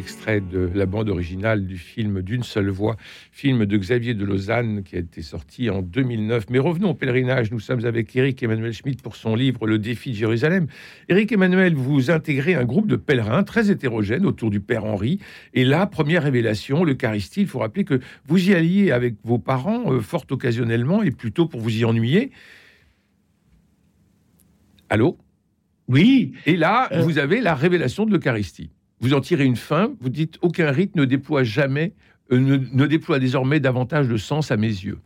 Extrait 0.01 0.41
de 0.41 0.69
la 0.73 0.87
bande 0.87 1.09
originale 1.09 1.67
du 1.67 1.77
film 1.77 2.23
D'une 2.23 2.41
seule 2.41 2.69
voix, 2.69 2.97
film 3.31 3.67
de 3.67 3.77
Xavier 3.77 4.15
de 4.15 4.25
Lausanne 4.25 4.81
qui 4.81 4.95
a 4.95 4.99
été 4.99 5.21
sorti 5.21 5.69
en 5.69 5.83
2009. 5.83 6.45
Mais 6.49 6.57
revenons 6.57 6.89
au 6.89 6.93
pèlerinage. 6.95 7.51
Nous 7.51 7.59
sommes 7.59 7.85
avec 7.85 8.15
Éric 8.15 8.41
Emmanuel 8.41 8.73
Schmitt 8.73 9.03
pour 9.03 9.15
son 9.15 9.35
livre 9.35 9.67
Le 9.67 9.77
défi 9.77 10.09
de 10.09 10.15
Jérusalem. 10.15 10.65
Éric 11.07 11.31
Emmanuel, 11.31 11.75
vous 11.75 12.09
intégrez 12.09 12.55
un 12.55 12.65
groupe 12.65 12.87
de 12.87 12.95
pèlerins 12.95 13.43
très 13.43 13.69
hétérogène 13.69 14.25
autour 14.25 14.49
du 14.49 14.59
Père 14.59 14.85
Henri. 14.85 15.19
Et 15.53 15.63
là, 15.65 15.85
première 15.85 16.23
révélation, 16.23 16.83
l'Eucharistie. 16.83 17.41
Il 17.41 17.47
faut 17.47 17.59
rappeler 17.59 17.83
que 17.83 17.99
vous 18.25 18.49
y 18.49 18.55
alliez 18.55 18.89
avec 18.91 19.15
vos 19.23 19.37
parents, 19.37 19.93
euh, 19.93 19.99
fort 19.99 20.25
occasionnellement, 20.31 21.03
et 21.03 21.11
plutôt 21.11 21.45
pour 21.45 21.59
vous 21.61 21.77
y 21.77 21.85
ennuyer. 21.85 22.31
Allô? 24.89 25.17
Oui, 25.87 26.33
Et 26.45 26.55
là, 26.57 26.87
Euh. 26.91 27.01
vous 27.01 27.17
avez 27.17 27.41
la 27.41 27.53
révélation 27.53 28.05
de 28.05 28.11
l'Eucharistie. 28.11 28.69
Vous 29.01 29.13
en 29.13 29.19
tirez 29.19 29.45
une 29.45 29.55
fin, 29.55 29.93
vous 29.99 30.09
dites 30.09 30.37
aucun 30.41 30.71
rite 30.71 30.95
ne 30.95 31.05
déploie 31.05 31.43
jamais, 31.43 31.93
euh, 32.31 32.39
ne, 32.39 32.57
ne 32.57 32.85
déploie 32.85 33.17
désormais 33.17 33.59
davantage 33.59 34.07
de 34.07 34.17
sens 34.17 34.51
à 34.51 34.57
mes 34.57 34.67
yeux. 34.67 34.99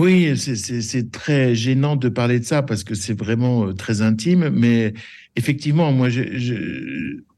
Oui, 0.00 0.34
c'est- 0.36 1.10
très 1.10 1.54
gênant 1.54 1.94
de 1.96 2.08
parler 2.08 2.40
de 2.40 2.44
ça 2.44 2.62
parce 2.62 2.84
que 2.84 2.94
c'est 2.94 3.18
vraiment 3.18 3.66
euh, 3.66 3.74
très 3.74 4.00
intime. 4.00 4.48
Mais 4.48 4.94
effectivement, 5.36 5.92
moi, 5.92 6.08
je, 6.08 6.22
je, 6.38 6.54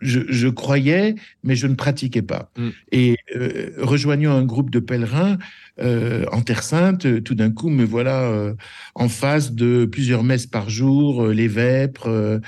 je, 0.00 0.20
je 0.28 0.48
croyais, 0.48 1.16
mais 1.42 1.56
je 1.56 1.66
ne 1.66 1.74
pratiquais 1.74 2.22
pas. 2.22 2.52
Mm. 2.56 2.68
Et 2.92 3.16
euh, 3.34 3.70
rejoignant 3.78 4.32
un 4.36 4.44
groupe 4.44 4.70
de 4.70 4.78
pèlerins 4.78 5.38
euh, 5.80 6.24
en 6.30 6.42
Terre 6.42 6.62
Sainte, 6.62 7.24
tout 7.24 7.34
d'un 7.34 7.50
coup, 7.50 7.68
me 7.68 7.84
voilà 7.84 8.22
euh, 8.30 8.54
en 8.94 9.08
face 9.08 9.52
de 9.52 9.84
plusieurs 9.84 10.22
messes 10.22 10.46
par 10.46 10.70
jour, 10.70 11.24
euh, 11.24 11.32
les 11.34 11.48
vêpres, 11.48 12.08
euh, 12.08 12.38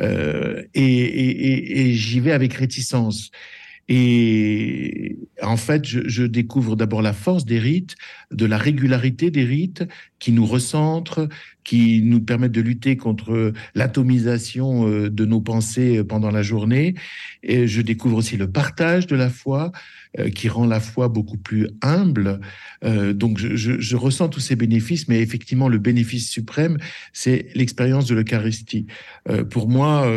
euh, 0.00 0.62
et, 0.74 0.82
et, 0.82 1.52
et, 1.52 1.80
et 1.90 1.92
j'y 1.94 2.20
vais 2.20 2.32
avec 2.32 2.54
réticence. 2.54 3.30
Et 3.88 5.16
en 5.42 5.56
fait, 5.56 5.84
je, 5.84 6.22
découvre 6.24 6.76
d'abord 6.76 7.00
la 7.00 7.12
force 7.12 7.44
des 7.44 7.58
rites, 7.58 7.96
de 8.30 8.44
la 8.44 8.58
régularité 8.58 9.30
des 9.30 9.44
rites 9.44 9.84
qui 10.18 10.32
nous 10.32 10.44
recentrent, 10.44 11.28
qui 11.64 12.02
nous 12.02 12.20
permettent 12.20 12.52
de 12.52 12.60
lutter 12.60 12.96
contre 12.96 13.52
l'atomisation 13.74 14.88
euh, 14.88 15.10
de 15.10 15.24
nos 15.24 15.40
pensées 15.40 16.04
pendant 16.04 16.30
la 16.30 16.42
journée. 16.42 16.94
Et 17.42 17.66
je 17.66 17.80
découvre 17.80 18.18
aussi 18.18 18.36
le 18.36 18.50
partage 18.50 19.06
de 19.06 19.16
la 19.16 19.30
foi 19.30 19.72
euh, 20.18 20.30
qui 20.30 20.48
rend 20.48 20.64
la 20.64 20.80
foi 20.80 21.08
beaucoup 21.08 21.36
plus 21.36 21.68
humble. 21.82 22.40
Euh, 22.82 23.12
donc 23.12 23.38
je, 23.38 23.96
ressens 23.96 24.30
tous 24.30 24.40
ces 24.40 24.56
bénéfices, 24.56 25.06
mais 25.06 25.20
effectivement 25.20 25.68
le 25.68 25.76
bénéfice 25.76 26.30
suprême, 26.30 26.78
c'est 27.12 27.48
l'expérience 27.54 28.06
de 28.06 28.14
l'Eucharistie. 28.14 28.86
Euh, 29.28 29.44
pour 29.44 29.68
moi, 29.68 30.10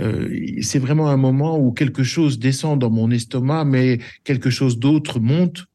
euh, 0.00 0.28
c'est 0.60 0.78
vraiment 0.78 1.08
un 1.08 1.16
moment 1.16 1.58
où 1.58 1.72
quelque 1.72 2.02
chose 2.02 2.38
descend 2.38 2.80
dans 2.80 2.90
mon 2.90 3.10
estomac, 3.10 3.64
mais 3.64 3.98
quelque 4.24 4.50
chose 4.50 4.78
d'autre 4.78 5.20
monte 5.20 5.66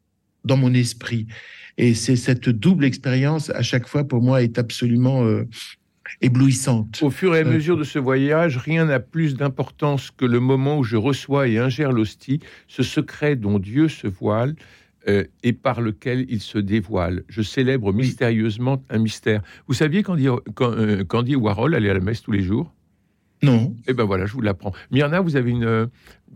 dans 0.46 0.58
mon 0.58 0.74
esprit. 0.74 1.28
Et 1.78 1.94
c'est 1.94 2.16
cette 2.18 2.50
double 2.50 2.86
expérience, 2.86 3.50
à 3.52 3.62
chaque 3.62 3.88
fois, 3.88 4.04
pour 4.04 4.22
moi, 4.22 4.44
est 4.44 4.58
absolument 4.60 5.24
euh, 5.24 5.48
éblouissante. 6.22 7.00
Au 7.02 7.10
fur 7.10 7.36
et 7.36 7.40
à 7.40 7.46
Euh. 7.46 7.54
mesure 7.54 7.78
de 7.78 7.84
ce 7.86 8.00
voyage, 8.00 8.58
rien 8.58 8.86
n'a 8.86 9.00
plus 9.00 9.36
d'importance 9.36 10.12
que 10.12 10.26
le 10.26 10.40
moment 10.40 10.80
où 10.80 10.84
je 10.84 10.98
reçois 10.98 11.48
et 11.48 11.58
ingère 11.58 11.92
l'hostie, 11.92 12.40
ce 12.68 12.84
secret 12.84 13.36
dont 13.36 13.60
Dieu 13.60 13.88
se 13.88 14.08
voile 14.08 14.56
euh, 15.08 15.24
et 15.44 15.54
par 15.54 15.80
lequel 15.80 16.26
il 16.28 16.42
se 16.42 16.58
dévoile. 16.58 17.24
Je 17.30 17.42
célèbre 17.42 17.94
mystérieusement 17.94 18.84
un 18.90 18.98
mystère. 19.00 19.42
Vous 19.68 19.74
saviez 19.74 20.04
qu'Andy, 20.04 20.28
quand, 20.56 20.74
qu'Andy 21.08 21.36
Warhol 21.38 21.74
allait 21.76 21.90
à 21.90 21.94
la 21.94 22.02
messe 22.02 22.22
tous 22.22 22.34
les 22.34 22.44
jours? 22.44 22.74
Non 23.42 23.74
Eh 23.88 23.94
ben 23.94 24.04
voilà, 24.04 24.26
je 24.26 24.34
vous 24.34 24.42
l'apprends. 24.42 24.74
Myrna, 24.92 25.22
vous 25.22 25.36
avez 25.38 25.52
une, 25.52 25.64
euh, 25.64 25.86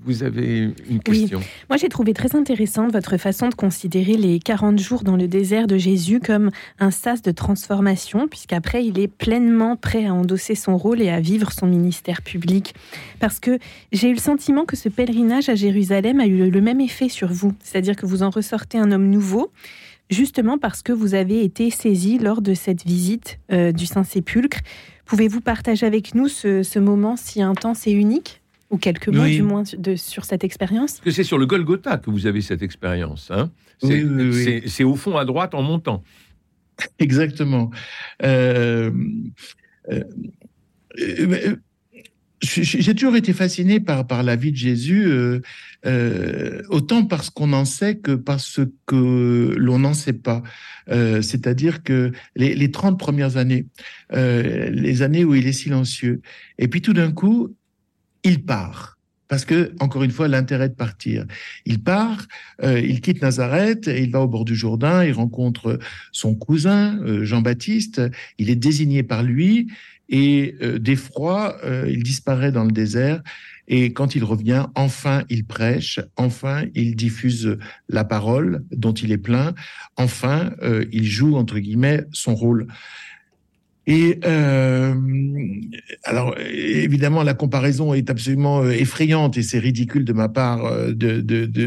vous 0.05 0.23
avez 0.23 0.73
une 0.89 0.99
question. 0.99 1.41
Moi, 1.69 1.77
j'ai 1.77 1.89
trouvé 1.89 2.13
très 2.13 2.35
intéressante 2.35 2.91
votre 2.91 3.17
façon 3.17 3.49
de 3.49 3.55
considérer 3.55 4.15
les 4.15 4.39
40 4.39 4.79
jours 4.79 5.03
dans 5.03 5.15
le 5.15 5.27
désert 5.27 5.67
de 5.67 5.77
Jésus 5.77 6.19
comme 6.19 6.49
un 6.79 6.91
sas 6.91 7.21
de 7.21 7.31
transformation, 7.31 8.27
puisqu'après, 8.27 8.85
il 8.85 8.99
est 8.99 9.07
pleinement 9.07 9.75
prêt 9.75 10.05
à 10.05 10.13
endosser 10.13 10.55
son 10.55 10.77
rôle 10.77 11.01
et 11.01 11.09
à 11.09 11.19
vivre 11.19 11.51
son 11.51 11.67
ministère 11.67 12.21
public. 12.21 12.73
Parce 13.19 13.39
que 13.39 13.59
j'ai 13.91 14.09
eu 14.09 14.13
le 14.13 14.19
sentiment 14.19 14.65
que 14.65 14.75
ce 14.75 14.89
pèlerinage 14.89 15.49
à 15.49 15.55
Jérusalem 15.55 16.19
a 16.19 16.25
eu 16.25 16.49
le 16.49 16.61
même 16.61 16.81
effet 16.81 17.09
sur 17.09 17.31
vous, 17.31 17.53
c'est-à-dire 17.61 17.95
que 17.95 18.05
vous 18.05 18.23
en 18.23 18.29
ressortez 18.29 18.77
un 18.77 18.91
homme 18.91 19.09
nouveau. 19.09 19.51
Justement 20.09 20.57
parce 20.57 20.83
que 20.83 20.91
vous 20.91 21.15
avez 21.15 21.43
été 21.43 21.69
saisi 21.69 22.19
lors 22.19 22.41
de 22.41 22.53
cette 22.53 22.85
visite 22.85 23.39
euh, 23.51 23.71
du 23.71 23.85
Saint-Sépulcre. 23.85 24.59
Pouvez-vous 25.05 25.41
partager 25.41 25.85
avec 25.85 26.15
nous 26.15 26.27
ce, 26.27 26.63
ce 26.63 26.79
moment 26.79 27.15
si 27.17 27.41
intense 27.41 27.87
et 27.87 27.91
unique 27.91 28.41
Ou 28.69 28.77
quelques 28.77 29.09
mots 29.09 29.23
Oui. 29.23 29.35
du 29.35 29.43
moins 29.43 29.63
de, 29.77 29.95
sur 29.95 30.25
cette 30.25 30.43
expérience? 30.43 30.93
Parce 30.93 31.01
que 31.05 31.11
c'est 31.11 31.23
sur 31.23 31.37
le 31.37 31.45
Golgotha 31.45 31.97
que 31.97 32.09
vous 32.09 32.25
avez 32.27 32.41
cette 32.41 32.61
expérience. 32.61 33.29
Hein 33.31 33.51
c'est, 33.81 33.87
Oui, 33.87 34.03
oui, 34.03 34.29
oui. 34.29 34.43
c'est- 34.43 34.67
c'est 34.67 34.83
au 34.83 34.95
fond 34.95 35.17
à 35.17 35.25
droite 35.25 35.53
en 35.55 35.61
montant. 35.61 36.03
Exactement. 36.99 37.69
Euh, 38.23 38.91
euh, 39.91 40.03
euh, 40.99 41.55
J'ai 42.43 42.93
toujours 42.93 43.15
été 43.15 43.31
fasciné 43.31 43.79
par, 43.79 44.05
par 44.05 44.21
la 44.21 44.35
vie 44.35 44.51
de 44.51 44.57
Jésus, 44.57 45.05
euh, 45.05 45.39
euh, 45.85 46.61
autant 46.67 47.05
parce 47.05 47.29
qu'on 47.29 47.53
en 47.53 47.63
sait 47.63 47.95
que 47.95 48.11
parce 48.11 48.59
que 48.85 49.55
l'on 49.57 49.79
n'en 49.79 49.93
sait 49.93 50.13
pas. 50.13 50.43
Euh, 50.89 51.21
C'est-à-dire 51.21 51.83
que 51.83 52.11
les, 52.35 52.53
les 52.53 52.69
30 52.69 52.99
premières 52.99 53.37
années, 53.37 53.67
euh, 54.11 54.69
les 54.69 55.01
années 55.03 55.23
où 55.23 55.35
il 55.35 55.47
est 55.47 55.53
silencieux, 55.53 56.21
et 56.59 56.67
puis 56.67 56.81
tout 56.81 56.93
d'un 56.93 57.13
coup, 57.13 57.55
il 58.23 58.43
part. 58.43 58.93
Parce 59.29 59.45
que, 59.45 59.73
encore 59.79 60.03
une 60.03 60.11
fois, 60.11 60.27
l'intérêt 60.27 60.69
de 60.69 60.75
partir. 60.75 61.25
Il 61.65 61.81
part, 61.81 62.27
euh, 62.61 62.79
il 62.79 63.01
quitte 63.01 63.21
Nazareth, 63.21 63.87
et 63.87 64.03
il 64.03 64.11
va 64.11 64.19
au 64.21 64.27
bord 64.27 64.45
du 64.45 64.53
Jourdain, 64.53 65.03
il 65.03 65.13
rencontre 65.13 65.79
son 66.11 66.35
cousin, 66.35 66.99
euh, 67.01 67.23
Jean-Baptiste, 67.23 68.01
il 68.37 68.51
est 68.51 68.55
désigné 68.55 69.01
par 69.01 69.23
lui, 69.23 69.71
et 70.13 70.55
euh, 70.61 70.77
d'effroi, 70.77 71.57
euh, 71.65 71.87
il 71.89 72.03
disparaît 72.03 72.51
dans 72.51 72.63
le 72.63 72.71
désert, 72.71 73.23
et 73.67 73.93
quand 73.93 74.13
il 74.13 74.23
revient, 74.23 74.67
enfin 74.75 75.23
il 75.27 75.43
prêche, 75.43 75.99
enfin 76.17 76.65
il 76.75 76.95
diffuse 76.95 77.57
la 77.89 78.03
parole 78.03 78.63
dont 78.71 78.93
il 78.93 79.11
est 79.11 79.17
plein, 79.17 79.55
enfin 79.97 80.51
euh, 80.61 80.85
il 80.91 81.05
joue, 81.05 81.35
entre 81.35 81.57
guillemets, 81.57 82.03
son 82.11 82.35
rôle. 82.35 82.67
Et 83.85 84.21
alors 86.05 86.37
évidemment 86.39 87.21
la 87.21 87.33
comparaison 87.33 87.93
est 87.93 88.09
absolument 88.09 88.63
effrayante 88.69 89.37
et 89.37 89.41
c'est 89.41 89.59
ridicule 89.59 90.05
de 90.05 90.13
ma 90.13 90.29
part 90.29 90.71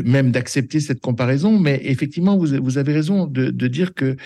même 0.07 0.31
d'accepter 0.31 0.81
cette 0.81 1.01
comparaison, 1.01 1.61
mais 1.61 1.79
effectivement 1.85 2.39
vous, 2.39 2.79
avez 2.79 2.95
raison 2.95 3.27
de, 3.27 3.51
dire 3.67 3.93
que 3.93 4.17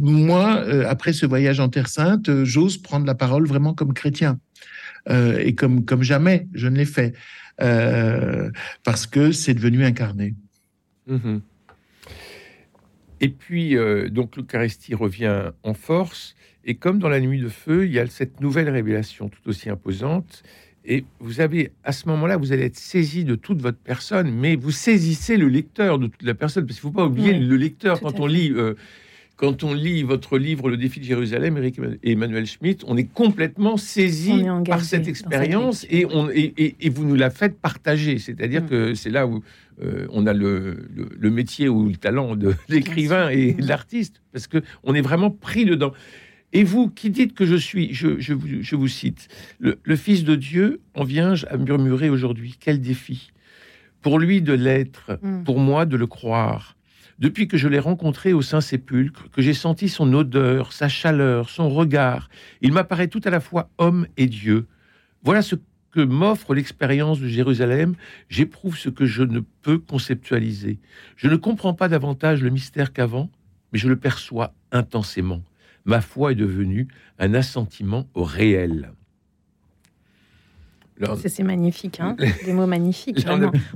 moi 0.00 0.56
euh, 0.66 0.84
après 0.88 1.12
ce 1.12 1.26
voyage 1.26 1.60
en 1.60 1.68
Terre 1.68 1.88
Sainte 1.88 2.28
euh, 2.28 2.44
j'ose 2.44 2.78
prendre 2.78 3.06
la 3.06 3.14
parole 3.14 3.46
vraiment 3.46 3.74
comme 3.74 3.92
chrétien 3.92 4.38
euh, 5.08 5.38
et 5.38 5.54
comme 5.54 5.84
comme 5.84 6.02
jamais 6.02 6.48
je 6.54 6.68
ne 6.68 6.76
l'ai 6.76 6.84
fait 6.84 7.14
euh, 7.60 8.50
parce 8.84 9.06
que 9.06 9.32
c'est 9.32 9.54
devenu 9.54 9.84
incarné. 9.84 10.34
Mhm. 11.06 11.42
Et 13.20 13.28
puis, 13.28 13.76
euh, 13.76 14.08
donc, 14.08 14.36
l'Eucharistie 14.36 14.94
revient 14.94 15.50
en 15.62 15.74
force. 15.74 16.34
Et 16.64 16.76
comme 16.76 16.98
dans 16.98 17.10
la 17.10 17.20
nuit 17.20 17.38
de 17.40 17.48
feu, 17.48 17.84
il 17.84 17.92
y 17.92 17.98
a 17.98 18.06
cette 18.06 18.40
nouvelle 18.40 18.70
révélation 18.70 19.28
tout 19.28 19.40
aussi 19.46 19.68
imposante. 19.68 20.42
Et 20.86 21.04
vous 21.18 21.40
avez, 21.42 21.72
à 21.84 21.92
ce 21.92 22.08
moment-là, 22.08 22.38
vous 22.38 22.52
allez 22.52 22.64
être 22.64 22.78
saisi 22.78 23.24
de 23.24 23.34
toute 23.34 23.60
votre 23.60 23.76
personne, 23.78 24.30
mais 24.30 24.56
vous 24.56 24.70
saisissez 24.70 25.36
le 25.36 25.48
lecteur 25.48 25.98
de 25.98 26.06
toute 26.06 26.22
la 26.22 26.32
personne. 26.34 26.64
Parce 26.66 26.80
qu'il 26.80 26.88
ne 26.88 26.92
faut 26.92 26.96
pas 26.98 27.04
oublier 27.06 27.32
Oui, 27.32 27.46
le 27.46 27.56
lecteur 27.56 28.00
quand 28.00 28.18
on 28.20 28.26
lit. 28.26 28.52
euh, 28.52 28.74
quand 29.40 29.64
on 29.64 29.72
lit 29.72 30.02
votre 30.02 30.36
livre 30.36 30.68
Le 30.68 30.76
défi 30.76 31.00
de 31.00 31.04
Jérusalem, 31.06 31.56
Eric 31.56 31.80
et 32.02 32.12
Emmanuel 32.12 32.44
Schmitt, 32.46 32.84
on 32.86 32.96
est 32.98 33.10
complètement 33.10 33.78
saisi 33.78 34.32
est 34.32 34.68
par 34.68 34.80
cette 34.84 35.04
cette 35.04 35.08
expérience 35.08 35.86
et, 35.88 36.04
on, 36.04 36.28
et, 36.28 36.52
et- 36.58 36.76
et 36.78 36.90
vous 36.90 37.06
nous 37.06 37.14
la 37.14 37.30
faites 37.30 37.58
partager. 37.58 38.18
C'est-à-dire 38.18 38.62
Mm. 38.64 38.68
que 38.68 38.94
c'est 38.94 39.08
là 39.08 39.26
où 39.26 39.42
euh, 39.82 40.06
on 40.10 40.26
a 40.26 40.34
le, 40.34 40.86
le- 40.94 41.08
le 41.18 41.30
métier 41.30 41.70
ou 41.70 41.88
le 41.88 41.96
talent 41.96 42.36
de 42.36 42.54
l'écrivain 42.68 43.30
et 43.30 43.54
de 43.54 43.66
l'artiste, 43.66 44.20
parce 44.32 44.46
que 44.46 44.58
on 44.84 44.94
est 44.94 45.00
vraiment 45.00 45.30
pris 45.30 45.64
dedans. 45.64 45.92
Et 46.52 46.62
vous 46.64 46.90
qui 46.90 47.08
dites 47.08 47.32
que 47.32 47.46
je 47.46 47.56
suis, 47.56 47.94
je, 47.94 48.18
je 48.20 48.34
vous, 48.34 48.46
je 48.60 48.76
vous 48.76 48.88
cite, 48.88 49.28
le, 49.58 49.78
le 49.82 49.96
Fils 49.96 50.22
de 50.24 50.34
Dieu 50.34 50.80
en 50.94 51.04
vient 51.04 51.32
à 51.48 51.56
murmurer 51.56 52.10
aujourd'hui, 52.10 52.56
quel 52.60 52.78
défi 52.80 53.30
Pour 54.02 54.18
lui 54.18 54.42
de 54.42 54.52
l'être, 54.52 55.18
Mm. 55.22 55.44
pour 55.44 55.58
moi 55.60 55.86
de 55.86 55.96
le 55.96 56.06
croire. 56.06 56.76
Depuis 57.20 57.48
que 57.48 57.58
je 57.58 57.68
l'ai 57.68 57.78
rencontré 57.78 58.32
au 58.32 58.40
Saint-Sépulcre, 58.40 59.30
que 59.30 59.42
j'ai 59.42 59.52
senti 59.52 59.90
son 59.90 60.12
odeur, 60.14 60.72
sa 60.72 60.88
chaleur, 60.88 61.50
son 61.50 61.68
regard, 61.68 62.30
il 62.62 62.72
m'apparaît 62.72 63.08
tout 63.08 63.20
à 63.24 63.30
la 63.30 63.40
fois 63.40 63.68
homme 63.76 64.06
et 64.16 64.26
Dieu. 64.26 64.66
Voilà 65.22 65.42
ce 65.42 65.56
que 65.90 66.00
m'offre 66.00 66.54
l'expérience 66.54 67.20
de 67.20 67.28
Jérusalem, 67.28 67.94
j'éprouve 68.30 68.78
ce 68.78 68.88
que 68.88 69.04
je 69.04 69.22
ne 69.22 69.40
peux 69.40 69.78
conceptualiser. 69.78 70.78
Je 71.16 71.28
ne 71.28 71.36
comprends 71.36 71.74
pas 71.74 71.88
davantage 71.88 72.42
le 72.42 72.48
mystère 72.48 72.92
qu'avant, 72.92 73.28
mais 73.72 73.78
je 73.78 73.88
le 73.88 73.96
perçois 73.96 74.54
intensément. 74.72 75.42
Ma 75.84 76.00
foi 76.00 76.32
est 76.32 76.36
devenue 76.36 76.88
un 77.18 77.34
assentiment 77.34 78.06
au 78.14 78.22
réel. 78.24 78.92
C'est 81.26 81.42
magnifique, 81.42 81.98
hein 82.00 82.16
des 82.44 82.52
mots 82.52 82.66
magnifiques. 82.66 83.26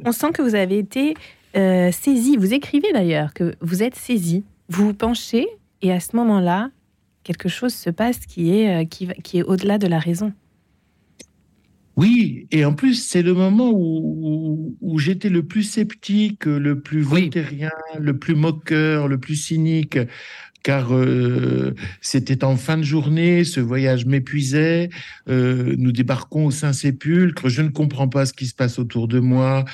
On 0.04 0.12
sent 0.12 0.32
que 0.32 0.42
vous 0.42 0.54
avez 0.54 0.78
été 0.78 1.14
euh, 1.56 1.90
saisi. 1.92 2.36
Vous 2.36 2.54
écrivez 2.54 2.92
d'ailleurs 2.92 3.34
que 3.34 3.54
vous 3.60 3.82
êtes 3.82 3.94
saisi. 3.94 4.44
Vous 4.68 4.86
vous 4.86 4.94
penchez 4.94 5.46
et 5.82 5.92
à 5.92 6.00
ce 6.00 6.16
moment-là, 6.16 6.70
quelque 7.24 7.48
chose 7.48 7.74
se 7.74 7.90
passe 7.90 8.18
qui 8.20 8.56
est, 8.56 8.82
euh, 8.82 8.84
qui, 8.84 9.08
qui 9.22 9.38
est 9.38 9.42
au-delà 9.42 9.78
de 9.78 9.86
la 9.86 9.98
raison. 9.98 10.32
Oui, 11.96 12.48
et 12.50 12.64
en 12.64 12.72
plus, 12.72 12.94
c'est 12.94 13.22
le 13.22 13.34
moment 13.34 13.70
où, 13.72 14.76
où, 14.80 14.98
j'étais 14.98 15.28
le 15.28 15.44
plus 15.44 15.62
sceptique, 15.62 16.46
le 16.46 16.80
plus 16.80 17.02
voltairien, 17.02 17.70
le 18.00 18.18
plus 18.18 18.34
moqueur, 18.34 19.06
le 19.06 19.18
plus 19.18 19.36
cynique, 19.36 19.98
car 20.64 20.94
euh, 20.94 21.74
c'était 22.00 22.42
en 22.42 22.56
fin 22.56 22.78
de 22.78 22.82
journée, 22.82 23.44
ce 23.44 23.60
voyage 23.60 24.06
m'épuisait, 24.06 24.88
euh, 25.28 25.76
nous 25.78 25.92
débarquons 25.92 26.46
au 26.46 26.50
Saint-Sépulcre, 26.50 27.48
je 27.48 27.62
ne 27.62 27.68
comprends 27.68 28.08
pas 28.08 28.24
ce 28.24 28.32
qui 28.32 28.46
se 28.46 28.54
passe 28.54 28.78
autour 28.78 29.06
de 29.06 29.20
moi, 29.20 29.66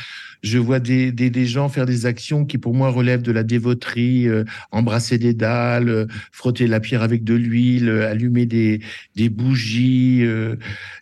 je 0.43 0.59
vois 0.59 0.81
des, 0.81 1.13
des, 1.13 1.31
des, 1.31 1.47
gens 1.47 1.69
faire 1.69 1.87
des 1.87 2.07
actions 2.07 2.45
qui 2.45 2.59
pour 2.59 2.75
moi 2.75 2.91
relèvent 2.91 3.23
de 3.23 3.33
la 3.33 3.43
dévoterie, 3.43 4.29
euh, 4.29 4.45
embrasser 4.71 5.19
des 5.19 5.35
dalles, 5.35 5.89
euh, 5.89 6.07
frotter 6.33 6.67
la 6.67 6.81
pierre 6.81 7.03
avec 7.03 7.25
de 7.25 7.35
l'huile, 7.35 7.89
euh, 7.89 8.11
allumer 8.11 8.47
des, 8.47 8.81
des 9.17 9.29
bougies. 9.29 10.23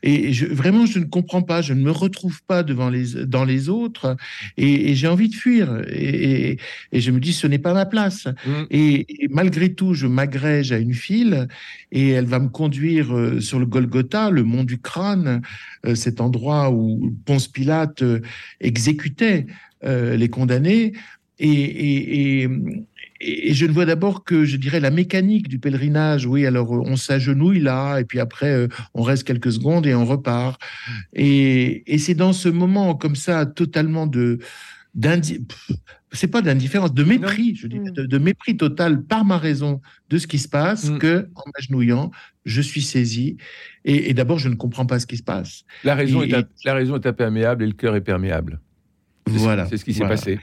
et 0.03 0.33
je, 0.33 0.47
vraiment, 0.47 0.87
je 0.87 0.99
ne 0.99 1.05
comprends 1.05 1.43
pas, 1.43 1.63
je 1.63 1.73
ne 1.73 1.83
me 1.83 1.91
retrouve 1.91 2.43
pas 2.43 2.63
devant 2.63 2.91
les, 2.91 3.27
dans 3.27 3.45
les 3.45 3.69
autres 3.69 4.17
et, 4.57 4.91
et 4.91 4.95
j'ai 4.95 5.07
envie 5.07 5.29
de 5.29 5.35
fuir. 5.35 5.83
Et, 5.89 6.59
et, 6.93 7.01
je 7.01 7.11
me 7.11 7.21
dis, 7.21 7.33
ce 7.33 7.47
n'est 7.47 7.59
pas 7.59 7.75
ma 7.75 7.87
place. 7.87 8.27
Mmh. 8.27 8.53
Et, 8.71 9.07
malgré 9.31 9.73
tout, 9.73 9.95
je 9.95 10.07
m'agrège 10.07 10.73
à 10.73 10.79
une 10.79 10.95
file 10.95 11.49
et 11.93 12.11
elle 12.11 12.27
va 12.27 12.39
me 12.39 12.49
conduire 12.49 13.09
sur 13.41 13.59
le 13.59 13.67
Golgotha, 13.67 14.31
le 14.31 14.43
mont 14.43 14.65
du 14.65 14.79
crâne, 14.79 15.43
cet 15.95 16.21
endroit 16.21 16.71
où 16.71 17.15
Ponce 17.25 17.49
Pilate 17.49 18.03
exécutait 18.61 19.28
euh, 19.85 20.17
les 20.17 20.29
condamnés. 20.29 20.93
Et, 21.39 22.43
et, 22.43 22.49
je 23.21 23.67
ne 23.67 23.73
vois 23.73 23.85
d'abord 23.85 24.25
que, 24.25 24.45
je 24.45 24.57
dirais, 24.57 24.81
la 24.81 24.91
mécanique 24.91 25.49
du 25.49 25.59
pèlerinage. 25.59 26.27
Oui, 26.27 26.47
alors 26.47 26.71
on 26.71 26.97
s'agenouille 26.97 27.61
là, 27.61 27.99
et 27.99 28.05
puis 28.05 28.21
après, 28.21 28.51
euh, 28.51 28.69
on 28.95 29.03
reste 29.03 29.25
quelques 29.25 29.53
secondes 29.53 29.87
et 29.87 29.95
on 29.95 30.05
repart. 30.05 30.61
Et, 31.15 31.83
c'est 31.99 32.15
dans 32.15 32.33
ce 32.33 32.49
moment 32.49 32.95
comme 32.95 33.17
ça, 33.17 33.47
totalement 33.47 34.07
de 34.07 34.39
c'est 36.13 36.29
pas 36.29 36.43
d'indifférence, 36.43 36.95
de 36.95 37.05
mépris, 37.05 37.55
je 37.55 37.67
dirais, 37.67 37.91
de, 37.91 38.19
mépris 38.19 38.57
total 38.57 39.03
par 39.03 39.25
ma 39.25 39.39
raison 39.39 39.81
de 40.09 40.19
ce 40.19 40.27
qui 40.27 40.39
se 40.39 40.49
passe, 40.49 40.89
mm. 40.89 40.99
que 40.99 41.29
en 41.35 41.43
m'agenouillant, 41.55 42.11
je 42.45 42.61
suis 42.61 42.83
saisi. 42.83 43.37
Et, 43.85 44.15
d'abord, 44.15 44.39
je 44.39 44.49
ne 44.49 44.55
comprends 44.55 44.87
pas 44.87 44.99
ce 44.99 45.07
qui 45.07 45.17
se 45.17 45.23
passe. 45.23 45.65
La 45.85 45.95
raison, 45.95 46.23
est, 46.23 46.47
la 46.65 46.75
raison 46.75 46.97
est 46.97 47.07
imperméable 47.07 47.63
et 47.65 47.67
le 47.67 47.75
cœur 47.75 47.95
est 47.95 48.01
perméable. 48.01 48.61
Voilà. 49.37 49.67
C'est 49.67 49.77
ce 49.77 49.85
qui 49.85 49.95
s'est 49.95 50.01
passé. 50.01 50.39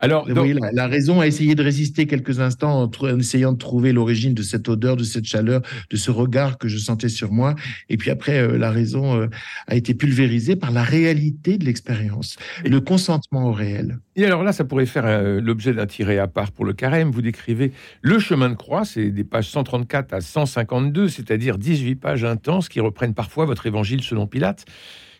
Alors, 0.00 0.28
oui, 0.28 0.54
la, 0.72 0.86
raison 0.86 1.20
a 1.20 1.26
essayé 1.26 1.54
de 1.54 1.62
résister 1.62 2.06
quelques 2.06 2.40
instants 2.40 2.82
en, 2.82 3.18
essayant 3.18 3.52
de 3.52 3.58
trouver 3.58 3.92
l'origine 3.92 4.34
de 4.34 4.42
cette 4.42 4.68
odeur, 4.68 4.96
de 4.96 5.04
cette 5.04 5.24
chaleur, 5.24 5.62
de 5.90 5.96
ce 5.96 6.10
regard 6.10 6.58
que 6.58 6.68
je 6.68 6.76
sentais 6.76 7.08
sur 7.08 7.32
moi. 7.32 7.54
Et 7.88 7.96
puis 7.96 8.10
après, 8.10 8.38
euh, 8.38 8.58
la 8.58 8.70
raison 8.70 9.18
euh, 9.18 9.28
a 9.66 9.76
été 9.76 9.94
pulvérisée 9.94 10.56
par 10.56 10.72
la 10.72 10.82
réalité 10.82 11.56
de 11.56 11.64
l'expérience, 11.64 12.36
le 12.64 12.80
consentement 12.80 13.48
au 13.48 13.52
réel. 13.52 13.98
Et 14.16 14.26
alors 14.26 14.42
là, 14.42 14.52
ça 14.52 14.64
pourrait 14.64 14.84
faire 14.84 15.06
euh, 15.06 15.40
l'objet 15.40 15.72
d'un 15.72 15.86
tiré 15.86 16.18
à 16.18 16.26
part 16.26 16.52
pour 16.52 16.64
le 16.64 16.74
carême. 16.74 17.10
Vous 17.10 17.22
décrivez 17.22 17.72
le 18.02 18.18
chemin 18.18 18.50
de 18.50 18.56
croix, 18.56 18.84
c'est 18.84 19.10
des 19.10 19.24
pages 19.24 19.48
134 19.48 20.12
à 20.12 20.20
152, 20.20 21.08
c'est-à-dire 21.08 21.56
18 21.56 21.94
pages 21.94 22.24
intenses 22.24 22.68
qui 22.68 22.80
reprennent 22.80 23.14
parfois 23.14 23.46
votre 23.46 23.66
évangile 23.66 24.02
selon 24.02 24.26
Pilate. 24.26 24.66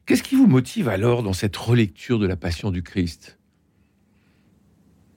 Qu'est-ce 0.06 0.22
qui 0.22 0.34
vous 0.34 0.46
motive 0.46 0.88
alors 0.88 1.22
dans 1.22 1.32
cette 1.32 1.56
relecture 1.56 2.18
de 2.18 2.26
la 2.26 2.36
Passion 2.36 2.70
du 2.70 2.82
Christ? 2.82 3.38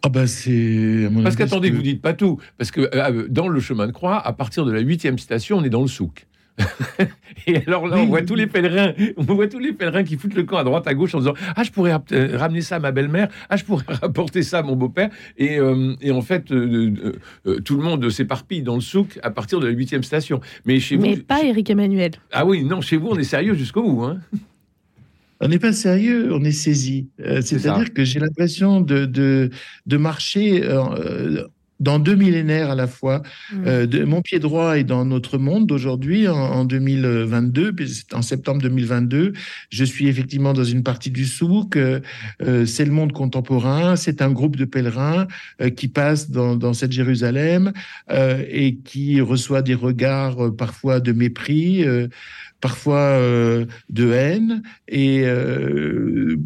Ah 0.03 0.09
ben 0.09 0.27
c'est. 0.27 1.09
Parce 1.23 1.35
qu'attendez, 1.35 1.71
que... 1.71 1.75
vous 1.75 1.81
dites 1.81 2.01
pas 2.01 2.13
tout. 2.13 2.39
Parce 2.57 2.71
que 2.71 2.89
euh, 2.93 3.27
dans 3.29 3.49
le 3.49 3.59
chemin 3.59 3.87
de 3.87 3.91
croix, 3.91 4.25
à 4.25 4.31
partir 4.31 4.63
de 4.63 4.71
la 4.71 4.79
huitième 4.79 5.17
station, 5.17 5.57
on 5.57 5.63
est 5.63 5.69
dans 5.69 5.81
le 5.81 5.87
souk. 5.87 6.27
et 7.47 7.57
alors 7.67 7.87
là, 7.87 7.97
on 7.97 8.05
voit 8.05 8.23
tous 8.23 8.33
les 8.33 8.47
pèlerins, 8.47 8.93
on 9.17 9.23
voit 9.23 9.47
tous 9.47 9.59
les 9.59 9.73
pèlerins 9.73 10.03
qui 10.03 10.17
foutent 10.17 10.33
le 10.33 10.43
camp 10.43 10.57
à 10.57 10.63
droite, 10.63 10.87
à 10.87 10.93
gauche 10.93 11.13
en 11.13 11.19
disant 11.19 11.33
ah 11.55 11.63
je 11.63 11.71
pourrais 11.71 11.93
euh, 12.13 12.37
ramener 12.37 12.61
ça 12.61 12.77
à 12.77 12.79
ma 12.79 12.91
belle-mère, 12.91 13.27
ah 13.49 13.57
je 13.57 13.65
pourrais 13.65 13.83
rapporter 14.01 14.41
ça 14.41 14.59
à 14.59 14.63
mon 14.63 14.75
beau-père. 14.75 15.09
Et, 15.37 15.59
euh, 15.59 15.95
en 16.09 16.21
fait, 16.21 16.45
tout 16.45 16.53
le 16.55 17.83
monde 17.83 18.09
s'éparpille 18.09 18.61
dans 18.61 18.75
le 18.75 18.81
souk 18.81 19.19
à 19.21 19.29
partir 19.29 19.59
de 19.59 19.67
la 19.67 19.71
huitième 19.73 20.03
station. 20.03 20.39
Mais 20.65 20.79
chez 20.79 20.97
Mais 20.97 21.17
pas 21.17 21.43
Éric 21.43 21.69
Emmanuel. 21.69 22.11
Ah 22.31 22.45
oui, 22.45 22.63
non, 22.63 22.81
chez 22.81 22.97
vous 22.97 23.09
on 23.09 23.17
est 23.17 23.23
sérieux 23.23 23.53
jusqu'au 23.53 23.83
bout. 23.83 24.03
Hein 24.03 24.19
on 25.39 25.47
n'est 25.47 25.59
pas 25.59 25.73
sérieux, 25.73 26.33
on 26.33 26.43
est 26.43 26.51
saisi. 26.51 27.09
Euh, 27.19 27.41
c'est-à-dire 27.41 27.93
que 27.93 28.03
j'ai 28.03 28.19
l'impression 28.19 28.81
de, 28.81 29.05
de, 29.05 29.49
de 29.85 29.97
marcher 29.97 30.63
euh, 30.63 31.43
dans 31.79 31.99
deux 31.99 32.15
millénaires 32.15 32.71
à 32.71 32.75
la 32.75 32.87
fois. 32.87 33.21
Mmh. 33.53 33.67
Euh, 33.67 33.85
de, 33.85 34.03
mon 34.03 34.23
pied 34.23 34.39
droit 34.39 34.79
est 34.79 34.83
dans 34.83 35.05
notre 35.05 35.37
monde 35.37 35.67
d'aujourd'hui, 35.67 36.27
en, 36.27 36.65
2022, 36.65 37.75
en 38.13 38.23
septembre 38.23 38.63
2022. 38.63 39.33
Je 39.69 39.83
suis 39.83 40.07
effectivement 40.07 40.53
dans 40.53 40.63
une 40.63 40.81
partie 40.81 41.11
du 41.11 41.25
souk. 41.25 41.77
c'est 42.39 42.85
le 42.85 42.91
monde 42.91 43.13
contemporain. 43.13 43.95
C'est 43.95 44.23
un 44.23 44.31
groupe 44.31 44.55
de 44.55 44.65
pèlerins 44.65 45.27
qui 45.75 45.87
passe 45.87 46.31
dans, 46.31 46.55
dans 46.55 46.73
cette 46.73 46.91
Jérusalem 46.91 47.73
et 48.09 48.77
qui 48.77 49.21
reçoit 49.21 49.61
des 49.61 49.75
regards 49.75 50.55
parfois 50.55 50.99
de 50.99 51.11
mépris 51.11 51.85
parfois 52.61 52.99
euh, 52.99 53.65
de 53.89 54.11
haine 54.11 54.63
et 54.87 55.23
euh, 55.25 56.37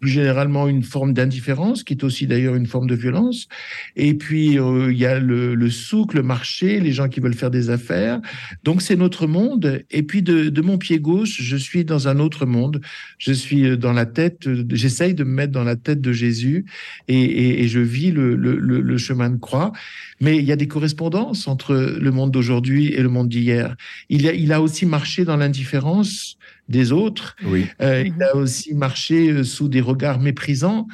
plus 0.00 0.10
généralement 0.10 0.68
une 0.68 0.82
forme 0.82 1.12
d'indifférence, 1.12 1.82
qui 1.82 1.94
est 1.94 2.04
aussi 2.04 2.26
d'ailleurs 2.26 2.54
une 2.54 2.66
forme 2.66 2.86
de 2.86 2.94
violence. 2.94 3.48
Et 3.96 4.14
puis, 4.14 4.58
euh, 4.58 4.92
il 4.92 4.98
y 4.98 5.06
a 5.06 5.18
le, 5.18 5.70
souk, 5.70 6.14
le 6.14 6.22
marché, 6.22 6.80
les 6.80 6.92
gens 6.92 7.08
qui 7.08 7.20
veulent 7.20 7.34
faire 7.34 7.50
des 7.50 7.70
affaires. 7.70 8.20
Donc, 8.64 8.82
c'est 8.82 8.96
notre 8.96 9.26
monde. 9.26 9.82
Et 9.90 10.02
puis, 10.02 10.22
de, 10.22 10.60
mon 10.60 10.78
pied 10.78 10.98
gauche, 10.98 11.40
je 11.40 11.56
suis 11.56 11.84
dans 11.84 12.08
un 12.08 12.18
autre 12.18 12.46
monde. 12.46 12.80
Je 13.18 13.32
suis 13.32 13.76
dans 13.76 13.92
la 13.92 14.06
tête, 14.06 14.48
j'essaye 14.70 15.14
de 15.14 15.24
me 15.24 15.30
mettre 15.30 15.52
dans 15.52 15.64
la 15.64 15.76
tête 15.76 16.00
de 16.00 16.12
Jésus 16.12 16.64
et, 17.08 17.66
je 17.68 17.80
vis 17.80 18.10
le, 18.12 18.96
chemin 18.98 19.30
de 19.30 19.36
croix. 19.36 19.72
Mais 20.20 20.38
il 20.38 20.44
y 20.44 20.52
a 20.52 20.56
des 20.56 20.68
correspondances 20.68 21.48
entre 21.48 21.74
le 21.74 22.10
monde 22.10 22.30
d'aujourd'hui 22.30 22.92
et 22.92 23.02
le 23.02 23.08
monde 23.08 23.28
d'hier. 23.28 23.76
Il, 24.08 24.26
il 24.26 24.52
a 24.52 24.60
aussi 24.60 24.86
marché 24.86 25.24
dans 25.24 25.36
l'indifférence 25.36 26.38
des 26.68 26.92
autres. 26.92 27.36
Oui. 27.44 27.66
Euh, 27.80 28.04
il 28.06 28.22
a 28.22 28.36
aussi 28.36 28.74
marché 28.74 29.30
euh, 29.30 29.44
sous 29.44 29.68
des 29.68 29.80
regards 29.80 30.20
méprisants. 30.20 30.86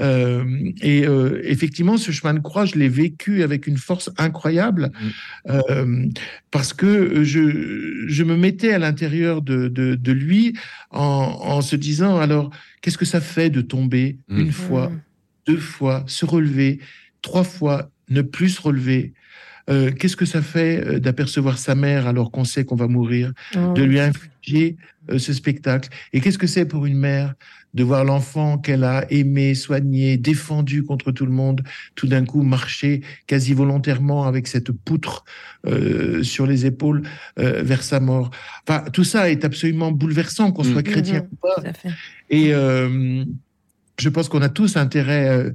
Euh, 0.00 0.44
et 0.80 1.06
euh, 1.06 1.40
effectivement, 1.44 1.96
ce 1.96 2.12
chemin 2.12 2.34
de 2.34 2.38
croix, 2.38 2.64
je 2.64 2.76
l'ai 2.76 2.88
vécu 2.88 3.42
avec 3.42 3.66
une 3.66 3.76
force 3.76 4.10
incroyable 4.16 4.92
mm. 4.92 5.50
euh, 5.50 6.06
parce 6.50 6.72
que 6.72 7.24
je, 7.24 8.06
je 8.06 8.24
me 8.24 8.36
mettais 8.36 8.72
à 8.72 8.78
l'intérieur 8.78 9.42
de, 9.42 9.68
de, 9.68 9.96
de, 9.96 10.12
lui 10.12 10.56
en, 10.90 11.00
en, 11.00 11.60
se 11.62 11.76
disant 11.76 12.18
alors, 12.18 12.50
qu'est-ce 12.80 12.98
que 12.98 13.04
ça 13.04 13.20
fait 13.20 13.50
de 13.50 13.60
tomber 13.60 14.18
mm. 14.28 14.38
une 14.38 14.52
fois, 14.52 14.88
mm. 14.88 15.00
deux 15.48 15.58
fois, 15.58 16.04
se 16.06 16.24
relever, 16.24 16.78
trois 17.22 17.44
fois, 17.44 17.90
ne 18.08 18.22
plus 18.22 18.50
se 18.50 18.62
relever? 18.62 19.14
Euh, 19.68 19.90
qu'est-ce 19.90 20.16
que 20.16 20.24
ça 20.24 20.40
fait 20.40 20.98
d'apercevoir 20.98 21.58
sa 21.58 21.74
mère 21.74 22.06
alors 22.06 22.30
qu'on 22.30 22.44
sait 22.44 22.64
qu'on 22.64 22.76
va 22.76 22.86
mourir, 22.86 23.32
oh, 23.54 23.74
de 23.74 23.82
lui 23.82 24.00
infliger 24.00 24.37
euh, 25.10 25.18
ce 25.18 25.32
spectacle 25.32 25.88
Et 26.12 26.20
qu'est-ce 26.20 26.38
que 26.38 26.46
c'est 26.46 26.66
pour 26.66 26.86
une 26.86 26.98
mère 26.98 27.34
de 27.74 27.84
voir 27.84 28.04
l'enfant 28.04 28.58
qu'elle 28.58 28.84
a 28.84 29.10
aimé, 29.10 29.54
soigné, 29.54 30.16
défendu 30.16 30.82
contre 30.82 31.12
tout 31.12 31.26
le 31.26 31.32
monde, 31.32 31.62
tout 31.94 32.06
d'un 32.06 32.24
coup 32.24 32.42
marcher 32.42 33.02
quasi 33.26 33.52
volontairement 33.52 34.24
avec 34.24 34.46
cette 34.46 34.72
poutre 34.72 35.24
sur 36.22 36.46
les 36.46 36.64
épaules 36.64 37.02
vers 37.36 37.82
sa 37.82 38.00
mort? 38.00 38.30
Enfin, 38.66 38.84
tout 38.90 39.04
ça 39.04 39.30
est 39.30 39.44
absolument 39.44 39.92
bouleversant, 39.92 40.50
qu'on 40.50 40.64
soit 40.64 40.80
mm. 40.80 40.82
chrétien 40.82 41.20
mm-hmm. 41.20 41.28
ou 41.30 41.36
pas. 41.36 41.62
Et 42.30 42.54
je 43.98 44.08
pense 44.08 44.28
qu'on 44.28 44.42
a 44.42 44.48
tous 44.48 44.76
intérêt, 44.76 45.28
euh, 45.28 45.50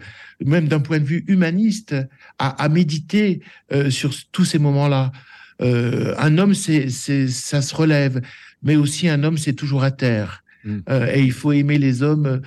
même 0.45 0.67
d'un 0.67 0.79
point 0.79 0.99
de 0.99 1.05
vue 1.05 1.23
humaniste, 1.27 1.95
à, 2.39 2.67
méditer 2.69 3.41
euh, 3.71 3.89
sur 3.89 4.13
tous 4.31 4.45
ces 4.45 4.59
moments-là. 4.59 5.11
Euh, 5.61 6.13
un 6.17 6.37
homme, 6.37 6.53
c'est, 6.53 6.89
ça 6.89 7.61
se 7.61 7.75
relève, 7.75 8.21
mais 8.63 8.75
aussi 8.75 9.07
un 9.09 9.23
homme, 9.23 9.37
c'est 9.37 9.53
toujours 9.53 9.83
à 9.83 9.91
terre. 9.91 10.39
Mm. 10.65 10.79
et 11.13 11.21
il 11.21 11.33
faut 11.33 11.51
aimer 11.51 11.77
les 11.77 12.03
hommes 12.03 12.41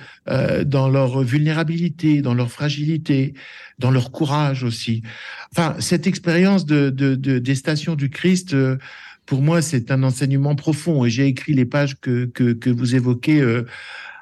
dans 0.65 0.89
leur 0.89 1.21
vulnérabilité, 1.21 2.23
dans 2.23 2.33
leur 2.33 2.49
fragilité, 2.49 3.35
dans 3.77 3.91
leur 3.91 4.09
courage 4.09 4.63
aussi. 4.63 5.03
Enfin, 5.51 5.75
cette 5.77 6.07
expérience 6.07 6.65
de, 6.65 6.89
des 6.89 7.55
stations 7.55 7.93
du 7.93 8.09
Christ 8.09 8.55
pour 9.27 9.41
moi, 9.41 9.61
c'est 9.61 9.91
un 9.91 10.01
enseignement 10.01 10.55
profond. 10.55 11.05
Et 11.05 11.11
j'ai 11.11 11.27
écrit 11.27 11.53
les 11.53 11.65
pages 11.65 11.99
que, 11.99 12.25
que, 12.25 12.53
que 12.53 12.71
vous 12.71 12.95
évoquez 12.95 13.41
euh, 13.41 13.65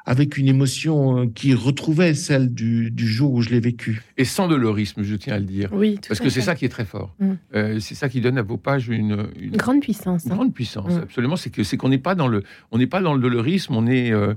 avec 0.06 0.38
une 0.38 0.48
émotion 0.48 1.20
euh, 1.22 1.26
qui 1.34 1.54
retrouvait 1.54 2.14
celle 2.14 2.54
du, 2.54 2.92
du 2.92 3.08
jour 3.08 3.34
où 3.34 3.42
je 3.42 3.50
l'ai 3.50 3.60
vécu. 3.60 4.04
Et 4.18 4.26
sans 4.26 4.48
dolorisme, 4.48 5.02
je 5.04 5.16
tiens 5.16 5.34
à 5.36 5.40
le 5.40 5.46
dire. 5.46 5.70
Oui, 5.74 5.96
tout 5.96 6.10
Parce 6.10 6.20
que 6.20 6.30
c'est 6.30 6.42
ça 6.42 6.54
qui 6.56 6.66
est 6.66 6.70
très 6.70 6.86
fort. 6.86 7.16
Mm. 7.20 7.32
Euh, 7.56 7.80
c'est 7.80 7.96
ça 7.96 8.08
qui 8.08 8.22
donne 8.22 8.38
à 8.38 8.44
vos 8.44 8.58
pages 8.58 8.88
une, 8.88 9.28
une- 9.40 9.46
Une 9.54 9.58
grande 9.58 9.82
puissance. 9.82 10.26
une 10.26 10.32
hein. 10.32 10.36
grande 10.36 10.54
puissance. 10.54 10.94
Mm. 10.94 11.00
Absolument. 11.04 11.36
C'est 11.38 11.50
que 11.50 11.64
c'est 11.64 11.78
qu'on 11.78 11.90
n'est 11.90 11.98
pas 11.98 12.14
dans 12.16 12.28
le, 12.28 12.44
on 12.72 12.78
n'est 12.78 12.88
pas 12.88 13.02
dans 13.02 13.14
le 13.16 13.20
dolorisme. 13.22 13.74
On 13.76 13.88
est, 13.88 14.12
euh, 14.12 14.36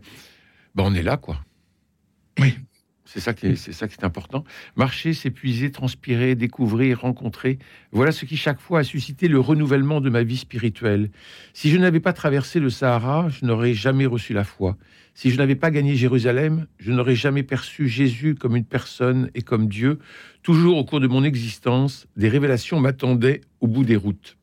ben, 0.75 0.85
on 0.87 0.95
est 0.95 1.03
là, 1.03 1.17
quoi. 1.19 1.41
Oui. 2.41 2.55
C'est 3.05 3.21
ça 3.21 3.33
qui 3.33 3.47
est, 3.47 3.57
c'est 3.57 3.73
ça 3.73 3.89
qui 3.89 3.95
est 3.99 4.05
important. 4.05 4.45
Marcher, 4.77 5.15
s'épuiser, 5.15 5.71
transpirer, 5.71 6.35
découvrir, 6.35 7.01
rencontrer. 7.01 7.59
Voilà 7.91 8.13
ce 8.13 8.27
qui 8.27 8.37
chaque 8.37 8.61
fois 8.61 8.81
a 8.81 8.85
suscité 8.85 9.29
le 9.29 9.41
renouvellement 9.41 10.03
de 10.03 10.11
ma 10.11 10.23
vie 10.23 10.37
spirituelle. 10.37 11.11
Si 11.55 11.71
je 11.71 11.79
n'avais 11.79 12.01
pas 12.01 12.13
traversé 12.13 12.61
le 12.61 12.69
Sahara, 12.69 13.31
je 13.31 13.47
n'aurais 13.47 13.73
jamais 13.73 14.05
reçu 14.05 14.35
la 14.35 14.45
foi. 14.45 14.77
Si 15.19 15.33
je 15.33 15.37
n'avais 15.37 15.57
pas 15.57 15.73
gagné 15.73 15.97
Jérusalem, 15.97 16.69
je 16.79 16.93
n'aurais 16.93 17.17
jamais 17.17 17.43
perçu 17.43 17.89
Jésus 17.89 18.37
comme 18.37 18.55
une 18.55 18.65
personne 18.65 19.33
et 19.35 19.43
comme 19.43 19.67
Dieu. 19.67 19.99
Toujours 20.45 20.77
au 20.77 20.85
cours 20.85 21.01
de 21.01 21.09
mon 21.09 21.25
existence, 21.25 22.07
des 22.17 22.29
révélations 22.29 22.79
m'attendaient 22.79 23.41
au 23.59 23.67
bout 23.67 23.83
des 23.83 23.97
routes. 23.97 24.37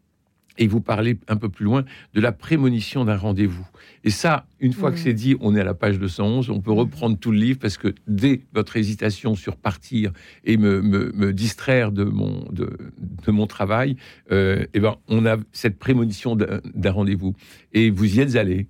Et 0.57 0.67
vous 0.67 0.81
parlez 0.81 1.17
un 1.29 1.37
peu 1.37 1.47
plus 1.47 1.63
loin 1.63 1.85
de 2.13 2.19
la 2.19 2.33
prémonition 2.33 3.05
d'un 3.05 3.15
rendez-vous. 3.15 3.65
Et 4.03 4.09
ça, 4.09 4.47
une 4.59 4.73
fois 4.73 4.91
que 4.91 4.97
c'est 4.99 5.13
dit, 5.13 5.37
on 5.39 5.55
est 5.55 5.61
à 5.61 5.63
la 5.63 5.75
page 5.75 5.97
211, 5.97 6.49
on 6.49 6.59
peut 6.59 6.73
reprendre 6.73 7.17
tout 7.17 7.31
le 7.31 7.37
livre 7.37 7.59
parce 7.59 7.77
que 7.77 7.95
dès 8.07 8.41
votre 8.53 8.75
hésitation 8.75 9.35
sur 9.35 9.55
partir 9.55 10.11
et 10.43 10.57
me, 10.57 10.81
me- 10.81 11.13
me 11.13 11.31
distraire 11.31 11.93
de 11.93 12.03
mon, 12.03 12.43
de, 12.51 12.77
de 13.25 13.31
mon 13.31 13.47
travail, 13.47 13.95
euh, 14.33 14.65
eh 14.73 14.81
ben, 14.81 14.97
on 15.07 15.25
a 15.25 15.37
cette 15.53 15.79
prémonition 15.79 16.35
d'un 16.35 16.91
rendez-vous. 16.91 17.33
Et 17.71 17.91
vous 17.91 18.17
y 18.17 18.19
êtes 18.19 18.35
allé, 18.35 18.67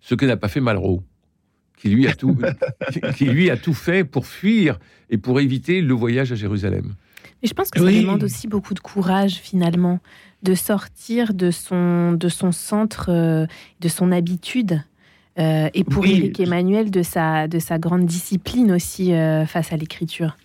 ce 0.00 0.14
que 0.14 0.24
n'a 0.26 0.36
pas 0.36 0.46
fait 0.48 0.60
Malraux, 0.60 1.02
qui 1.80 1.88
lui, 1.88 2.06
a 2.06 2.14
tout, 2.14 2.36
qui 3.16 3.24
lui 3.24 3.50
a 3.50 3.56
tout 3.56 3.74
fait 3.74 4.04
pour 4.04 4.26
fuir 4.26 4.78
et 5.08 5.18
pour 5.18 5.40
éviter 5.40 5.80
le 5.80 5.94
voyage 5.94 6.30
à 6.32 6.34
Jérusalem. 6.34 6.94
Mais 7.42 7.48
je 7.48 7.54
pense 7.54 7.70
que 7.70 7.78
ça 7.78 7.84
Oui. 7.86 8.02
demande 8.02 8.22
aussi 8.22 8.48
beaucoup 8.48 8.74
de 8.74 8.80
courage 8.80 9.36
finalement 9.42 9.98
de 10.42 10.54
sortir 10.54 11.32
de 11.34 11.50
son 11.50 12.12
de 12.12 12.28
son 12.28 12.52
centre, 12.52 13.06
euh, 13.10 13.46
de 13.80 13.88
son 13.88 14.12
habitude. 14.12 14.82
Euh, 15.38 15.68
et 15.74 15.84
pour 15.84 16.02
Oui. 16.02 16.12
Éric 16.12 16.40
Emmanuel 16.40 16.90
de 16.90 17.02
sa 17.02 17.46
de 17.48 17.58
sa 17.58 17.78
grande 17.78 18.04
discipline 18.04 18.72
aussi 18.72 19.12
euh, 19.14 19.46
face 19.46 19.72
à 19.72 19.76
l'écriture. 19.76 20.36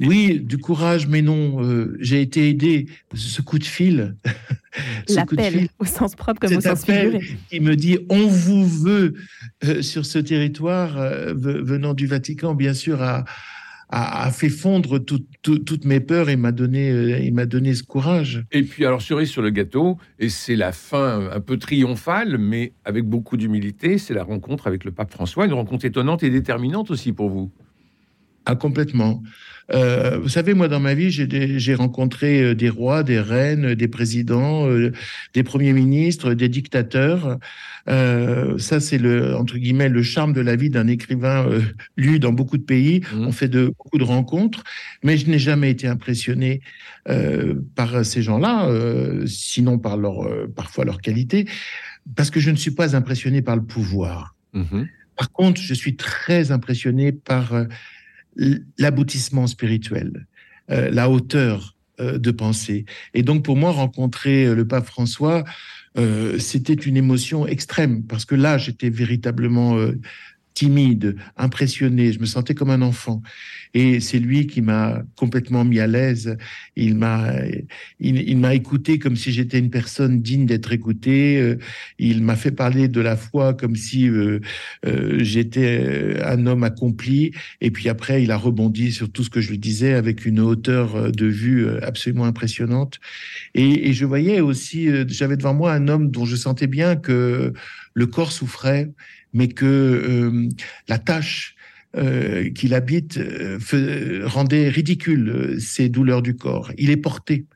Oui, 0.00 0.40
du 0.40 0.58
courage, 0.58 1.06
mais 1.06 1.22
non. 1.22 1.62
euh, 1.62 1.96
j'ai 2.00 2.20
été 2.20 2.48
aidé. 2.48 2.86
Ce 3.14 3.42
coup 3.42 3.58
de 3.58 3.64
fil, 3.64 4.16
ce 5.08 5.20
coup 5.20 5.36
de 5.36 5.42
L'appel 5.42 5.60
fil 5.60 5.68
au 5.78 5.84
sens 5.84 6.14
propre 6.14 6.40
comme 6.40 6.56
au 6.56 6.60
sens 6.60 6.84
figuré. 6.84 7.20
qui 7.50 7.60
me 7.60 7.76
dit 7.76 7.98
on 8.10 8.26
vous 8.26 8.66
veut 8.66 9.14
euh, 9.64 9.82
sur 9.82 10.04
ce 10.06 10.18
territoire 10.18 10.98
euh, 10.98 11.34
ve- 11.34 11.62
venant 11.62 11.94
du 11.94 12.06
Vatican, 12.06 12.54
bien 12.54 12.74
sûr, 12.74 13.02
a, 13.02 13.24
a, 13.90 14.24
a 14.26 14.30
fait 14.32 14.48
fondre 14.48 14.98
tout- 14.98 15.24
tout- 15.42 15.58
toutes 15.60 15.84
mes 15.84 16.00
peurs 16.00 16.28
et 16.30 16.36
m'a 16.36 16.50
donné, 16.50 16.90
euh, 16.90 17.18
il 17.18 17.32
m'a 17.34 17.46
donné 17.46 17.74
ce 17.74 17.82
courage. 17.84 18.44
Et 18.50 18.62
puis, 18.62 18.84
alors, 18.84 19.02
cerise 19.02 19.28
sur 19.28 19.42
le 19.42 19.50
gâteau, 19.50 19.98
et 20.18 20.28
c'est 20.30 20.56
la 20.56 20.72
fin 20.72 21.28
un 21.30 21.40
peu 21.40 21.58
triomphale, 21.58 22.38
mais 22.38 22.72
avec 22.84 23.04
beaucoup 23.04 23.36
d'humilité, 23.36 23.98
c'est 23.98 24.14
la 24.14 24.24
rencontre 24.24 24.66
avec 24.66 24.84
le 24.84 24.90
pape 24.90 25.12
François, 25.12 25.44
une 25.46 25.52
rencontre 25.52 25.84
étonnante 25.84 26.22
et 26.24 26.30
déterminante 26.30 26.90
aussi 26.90 27.12
pour 27.12 27.28
vous. 27.28 27.52
Ah, 28.46 28.54
complètement. 28.56 29.22
Euh, 29.72 30.18
vous 30.18 30.28
savez, 30.28 30.52
moi, 30.52 30.68
dans 30.68 30.80
ma 30.80 30.92
vie, 30.92 31.10
j'ai 31.10 31.26
des- 31.26 31.58
j'ai 31.58 31.74
rencontré 31.74 32.42
euh, 32.42 32.54
des 32.54 32.68
rois, 32.68 33.02
des 33.02 33.18
reines, 33.18 33.74
des 33.74 33.88
présidents, 33.88 34.68
euh, 34.68 34.92
des 35.32 35.42
premiers 35.42 35.72
ministres, 35.72 36.34
des 36.34 36.50
dictateurs. 36.50 37.38
Euh, 37.88 38.58
ça, 38.58 38.80
c'est 38.80 38.98
le 38.98 39.34
entre 39.34 39.56
guillemets 39.56 39.88
le 39.88 40.02
charme 40.02 40.34
de 40.34 40.42
la 40.42 40.56
vie 40.56 40.68
d'un 40.68 40.86
écrivain 40.86 41.46
euh, 41.48 41.62
lu 41.96 42.18
dans 42.18 42.32
beaucoup 42.32 42.58
de 42.58 42.62
pays. 42.62 43.00
Mhm. 43.14 43.26
On 43.26 43.32
fait 43.32 43.48
de 43.48 43.72
beaucoup 43.78 43.96
de 43.96 44.04
rencontres, 44.04 44.64
mais 45.02 45.16
je 45.16 45.30
n'ai 45.30 45.38
jamais 45.38 45.70
été 45.70 45.86
impressionné 45.86 46.60
euh, 47.08 47.54
par 47.74 48.04
ces 48.04 48.22
gens-là, 48.22 48.68
euh, 48.68 49.24
sinon 49.26 49.78
par 49.78 49.96
leur 49.96 50.24
euh, 50.26 50.46
parfois 50.54 50.84
leur 50.84 51.00
qualité, 51.00 51.46
parce 52.16 52.30
que 52.30 52.40
je 52.40 52.50
ne 52.50 52.56
suis 52.56 52.70
pas 52.72 52.94
impressionné 52.94 53.40
par 53.40 53.56
le 53.56 53.62
pouvoir. 53.64 54.34
Mhm. 54.52 54.88
Par 55.16 55.30
contre, 55.30 55.60
je 55.60 55.72
suis 55.74 55.96
très 55.96 56.50
impressionné 56.50 57.12
par 57.12 57.54
euh, 57.54 57.64
l'aboutissement 58.78 59.46
spirituel, 59.46 60.26
euh, 60.70 60.90
la 60.90 61.10
hauteur 61.10 61.74
euh, 62.00 62.18
de 62.18 62.30
pensée. 62.30 62.84
Et 63.12 63.22
donc, 63.22 63.44
pour 63.44 63.56
moi, 63.56 63.70
rencontrer 63.70 64.46
euh, 64.46 64.54
le 64.54 64.66
pape 64.66 64.86
François, 64.86 65.44
c'était 66.40 66.74
une 66.74 66.96
émotion 66.96 67.46
extrême, 67.46 68.02
parce 68.02 68.24
que 68.24 68.34
là, 68.34 68.58
j'étais 68.58 68.90
véritablement 68.90 69.78
timide, 70.54 71.16
impressionné, 71.36 72.12
je 72.12 72.20
me 72.20 72.26
sentais 72.26 72.54
comme 72.54 72.70
un 72.70 72.80
enfant. 72.82 73.22
Et 73.74 73.98
c'est 73.98 74.20
lui 74.20 74.46
qui 74.46 74.62
m'a 74.62 75.02
complètement 75.16 75.64
mis 75.64 75.80
à 75.80 75.88
l'aise. 75.88 76.36
Il 76.76 76.94
m'a, 76.94 77.32
il, 77.98 78.38
m'a 78.38 78.54
écouté 78.54 79.00
comme 79.00 79.16
si 79.16 79.32
j'étais 79.32 79.58
une 79.58 79.70
personne 79.70 80.22
digne 80.22 80.46
d'être 80.46 80.72
écoutée. 80.72 81.40
Euh, 81.40 81.58
Il 81.98 82.22
m'a 82.22 82.36
fait 82.36 82.52
parler 82.52 82.86
de 82.86 83.00
la 83.00 83.16
foi 83.16 83.52
comme 83.52 83.74
si 83.74 84.08
euh, 84.08 84.38
euh, 84.86 85.18
j'étais 85.18 86.20
un 86.24 86.46
homme 86.46 86.62
accompli. 86.62 87.32
Et 87.60 87.72
puis 87.72 87.88
après, 87.88 88.22
il 88.22 88.30
a 88.30 88.36
rebondi 88.36 88.92
sur 88.92 89.10
tout 89.10 89.24
ce 89.24 89.30
que 89.30 89.40
je 89.40 89.50
lui 89.50 89.58
disais 89.58 89.94
avec 89.94 90.24
une 90.24 90.38
hauteur 90.38 91.10
de 91.10 91.26
vue 91.26 91.68
absolument 91.82 92.26
impressionnante. 92.26 93.00
Et, 93.54 93.92
je 93.92 94.06
voyais 94.06 94.40
aussi, 94.40 94.88
j'avais 95.08 95.36
devant 95.36 95.54
moi 95.54 95.72
un 95.72 95.88
homme 95.88 96.10
dont 96.10 96.24
je 96.24 96.36
sentais 96.36 96.66
bien 96.66 96.96
que 96.96 97.52
le 97.94 98.06
corps 98.06 98.32
souffrait, 98.32 98.90
mais 99.34 99.48
que 99.48 99.66
euh, 99.66 100.48
la 100.88 100.98
tâche 100.98 101.54
euh, 101.96 102.50
qu'il 102.50 102.74
habite 102.74 103.18
euh, 103.18 104.22
rendait 104.24 104.68
ridicule 104.68 105.28
euh, 105.28 105.60
ses 105.60 105.88
douleurs 105.88 106.22
du 106.22 106.34
corps. 106.34 106.72
Il 106.76 106.90
est 106.90 106.96
porté. 106.96 107.46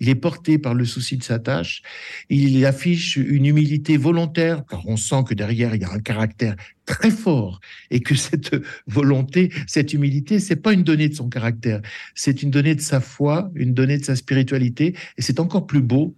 Il 0.00 0.10
est 0.10 0.14
porté 0.14 0.58
par 0.58 0.74
le 0.74 0.84
souci 0.84 1.16
de 1.16 1.22
sa 1.22 1.38
tâche. 1.38 1.80
Il 2.28 2.66
affiche 2.66 3.16
une 3.16 3.46
humilité 3.46 3.96
volontaire, 3.96 4.64
car 4.68 4.86
on 4.86 4.98
sent 4.98 5.24
que 5.26 5.32
derrière, 5.32 5.74
il 5.74 5.80
y 5.80 5.84
a 5.84 5.92
un 5.92 6.00
caractère 6.00 6.56
très 6.84 7.10
fort 7.10 7.60
et 7.90 8.00
que 8.00 8.14
cette 8.26 8.54
volonté, 8.86 9.50
cette 9.66 9.94
humilité, 9.94 10.40
c'est 10.40 10.56
pas 10.56 10.74
une 10.74 10.82
donnée 10.82 11.08
de 11.08 11.14
son 11.14 11.30
caractère, 11.30 11.80
c'est 12.14 12.42
une 12.42 12.50
donnée 12.50 12.74
de 12.74 12.82
sa 12.82 13.00
foi, 13.00 13.50
une 13.54 13.72
donnée 13.72 13.96
de 13.96 14.04
sa 14.04 14.14
spiritualité. 14.14 14.94
Et 15.16 15.22
c'est 15.22 15.40
encore 15.40 15.66
plus 15.66 15.80
beau 15.80 16.14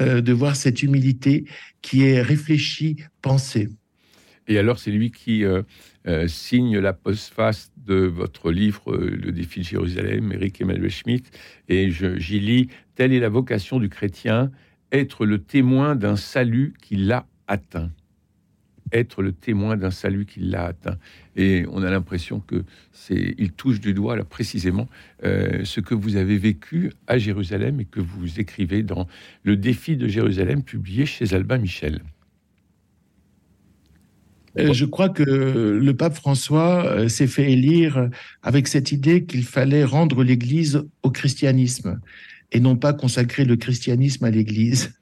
euh, 0.00 0.20
de 0.20 0.32
voir 0.32 0.54
cette 0.54 0.84
humilité 0.84 1.46
qui 1.82 2.04
est 2.04 2.22
réfléchie, 2.22 2.96
pensée. 3.22 3.70
Et 4.48 4.58
alors, 4.58 4.78
c'est 4.78 4.90
lui 4.90 5.10
qui 5.10 5.44
euh, 5.44 5.62
euh, 6.08 6.26
signe 6.26 6.78
la 6.78 6.94
postface 6.94 7.70
de 7.86 7.94
votre 7.94 8.50
livre 8.50 8.92
euh, 8.92 9.10
Le 9.22 9.30
défi 9.30 9.60
de 9.60 9.66
Jérusalem, 9.66 10.32
Éric 10.32 10.62
Emmanuel 10.62 10.90
Schmitt. 10.90 11.30
Et 11.68 11.90
j'y 11.90 12.40
lis 12.40 12.68
Telle 12.94 13.12
est 13.12 13.20
la 13.20 13.28
vocation 13.28 13.78
du 13.78 13.90
chrétien, 13.90 14.50
être 14.90 15.26
le 15.26 15.38
témoin 15.38 15.94
d'un 15.94 16.16
salut 16.16 16.72
qui 16.82 16.96
l'a 16.96 17.26
atteint. 17.46 17.90
Être 18.90 19.22
le 19.22 19.32
témoin 19.32 19.76
d'un 19.76 19.90
salut 19.90 20.24
qui 20.24 20.40
l'a 20.40 20.64
atteint. 20.64 20.96
Et 21.36 21.66
on 21.70 21.82
a 21.82 21.90
l'impression 21.90 22.40
que 22.40 22.64
c'est, 22.90 23.34
il 23.36 23.52
touche 23.52 23.80
du 23.80 23.92
doigt 23.92 24.16
là 24.16 24.24
précisément 24.24 24.88
ce 25.22 25.80
que 25.80 25.94
vous 25.94 26.16
avez 26.16 26.38
vécu 26.38 26.90
à 27.06 27.18
Jérusalem 27.18 27.80
et 27.80 27.84
que 27.84 28.00
vous 28.00 28.40
écrivez 28.40 28.82
dans 28.82 29.06
Le 29.42 29.58
défi 29.58 29.98
de 29.98 30.08
Jérusalem, 30.08 30.62
publié 30.62 31.04
chez 31.04 31.34
Albin 31.34 31.58
Michel. 31.58 32.00
Euh, 34.58 34.72
Je 34.72 34.84
crois 34.84 35.08
que 35.08 35.22
le 35.22 35.94
pape 35.94 36.14
François 36.14 36.84
euh, 36.86 37.08
s'est 37.08 37.26
fait 37.26 37.52
élire 37.52 38.08
avec 38.42 38.68
cette 38.68 38.92
idée 38.92 39.24
qu'il 39.24 39.44
fallait 39.44 39.84
rendre 39.84 40.22
l'Église 40.24 40.82
au 41.02 41.10
christianisme 41.10 42.00
et 42.52 42.60
non 42.60 42.76
pas 42.76 42.92
consacrer 42.92 43.44
le 43.44 43.56
christianisme 43.56 44.24
à 44.24 44.30
l'Église. 44.30 44.92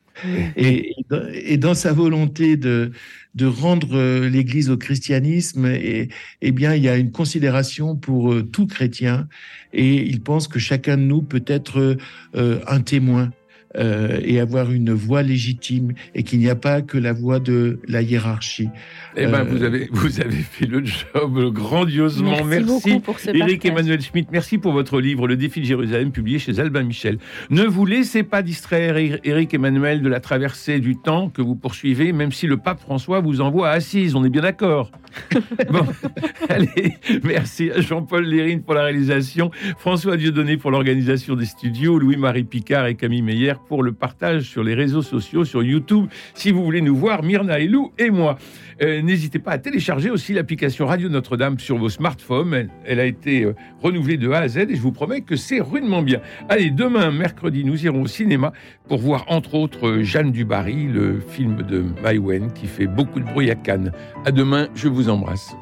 Et, 0.56 0.94
et 1.32 1.58
dans- 1.58 1.74
sa 1.74 1.92
volonté 1.92 2.56
de, 2.56 2.90
de 3.34 3.46
rendre 3.46 3.94
euh, 3.96 4.30
l'Église 4.30 4.70
au 4.70 4.78
christianisme, 4.78 5.66
et, 5.66 6.08
eh 6.40 6.52
bien, 6.52 6.74
il 6.74 6.82
y 6.82 6.88
a 6.88 6.96
une 6.96 7.12
considération 7.12 7.96
pour 7.96 8.34
tout 8.50 8.66
chrétien, 8.66 9.28
et 9.74 9.96
il 10.06 10.22
pense 10.22 10.48
que 10.48 10.58
chacun 10.58 10.96
de 10.96 11.02
nous 11.02 11.20
peut 11.20 11.44
être 11.46 11.98
un 12.34 12.80
témoin 12.80 13.30
euh, 13.76 14.20
et 14.22 14.40
avoir 14.40 14.70
une 14.70 14.92
voix 14.92 15.22
légitime, 15.22 15.92
et 16.14 16.22
qu'il 16.22 16.38
n'y 16.38 16.48
a 16.48 16.56
pas 16.56 16.82
que 16.82 16.98
la 16.98 17.12
voix 17.12 17.38
de 17.38 17.80
la 17.88 18.02
hiérarchie. 18.02 18.68
Eh 19.16 19.26
ben, 19.26 19.40
Euh, 19.40 19.44
vous 19.44 19.62
avez, 19.62 19.88
vous 19.92 20.20
avez 20.20 20.36
fait 20.36 20.66
le 20.66 20.84
job 20.84 21.52
grandiosement. 21.52 22.44
Merci, 22.44 22.64
beaucoup 22.64 23.00
pour 23.00 23.18
ce 23.18 23.30
Éric 23.30 23.62
partage. 23.62 23.70
Emmanuel 23.70 24.00
Schmitt, 24.00 24.28
merci 24.30 24.58
pour 24.58 24.72
votre 24.72 25.00
livre 25.00 25.26
Le 25.26 25.36
défi 25.36 25.60
de 25.60 25.66
Jérusalem, 25.66 26.10
publié 26.10 26.38
chez 26.38 26.58
Albin 26.58 26.82
Michel. 26.82 27.18
Ne 27.50 27.64
vous 27.64 27.86
laissez 27.86 28.22
pas 28.22 28.42
distraire, 28.42 28.96
Éric 28.96 29.54
Emmanuel, 29.54 30.02
de 30.02 30.08
la 30.08 30.20
traversée 30.20 30.80
du 30.80 30.96
temps 30.96 31.28
que 31.28 31.42
vous 31.42 31.54
poursuivez, 31.54 32.12
même 32.12 32.32
si 32.32 32.46
le 32.46 32.56
pape 32.56 32.80
François 32.80 33.20
vous 33.20 33.40
envoie 33.40 33.70
à 33.70 33.72
Assise, 33.72 34.14
on 34.14 34.24
est 34.24 34.30
bien 34.30 34.42
d'accord. 34.42 34.90
Bon, 35.70 35.86
allez, 36.48 36.94
merci 37.24 37.70
à 37.70 37.80
Jean-Paul 37.80 38.24
Lérine 38.24 38.62
pour 38.62 38.74
la 38.74 38.82
réalisation, 38.82 39.50
François 39.78 40.16
Dieudonné 40.16 40.56
pour 40.56 40.70
l'organisation 40.70 41.34
des 41.34 41.46
studios, 41.46 41.98
Louis-Marie 41.98 42.44
Picard 42.44 42.86
et 42.86 42.94
Camille 42.94 43.22
Meyer 43.22 43.54
pour 43.68 43.82
le 43.82 43.92
partage 43.92 44.42
sur 44.42 44.62
les 44.62 44.74
réseaux 44.74 45.02
sociaux, 45.02 45.44
sur 45.44 45.62
YouTube. 45.62 46.06
Si 46.34 46.50
vous 46.50 46.64
voulez 46.64 46.80
nous 46.80 46.96
voir, 46.96 47.22
Myrna 47.22 47.58
et 47.58 47.66
Lou 47.66 47.92
et 47.98 48.10
moi. 48.10 48.38
Euh, 48.82 49.00
N'hésitez 49.02 49.38
pas 49.38 49.52
à 49.52 49.58
télécharger 49.58 50.10
aussi 50.10 50.32
l'application 50.32 50.86
Radio 50.86 51.08
Notre-Dame 51.08 51.58
sur 51.58 51.78
vos 51.78 51.88
smartphones. 51.88 52.68
Elle, 52.84 53.00
a 53.00 53.04
été 53.04 53.44
euh, 53.44 53.54
renouvelée 53.82 54.16
de 54.16 54.30
A 54.30 54.38
à 54.38 54.48
Z 54.48 54.58
et 54.58 54.76
je 54.76 54.80
vous 54.80 54.92
promets 54.92 55.22
que 55.22 55.36
c'est 55.36 55.60
rudement 55.60 56.02
bien. 56.02 56.20
Allez, 56.48 56.70
demain, 56.70 57.10
mercredi, 57.10 57.64
nous 57.64 57.84
irons 57.84 58.02
au 58.02 58.06
cinéma 58.06 58.52
pour 58.88 58.98
voir 58.98 59.24
entre 59.28 59.54
autres 59.54 59.88
euh, 59.88 60.02
Jeanne 60.02 60.32
Dubarry, 60.32 60.86
le 60.86 61.20
film 61.20 61.62
de 61.62 61.84
Maïwen 62.02 62.52
qui 62.52 62.66
fait 62.66 62.86
beaucoup 62.86 63.20
de 63.20 63.24
bruit 63.24 63.50
à 63.50 63.54
Cannes. 63.54 63.92
À 64.24 64.30
demain, 64.30 64.68
je 64.74 64.88
vous 64.88 65.08
embrasse. 65.08 65.54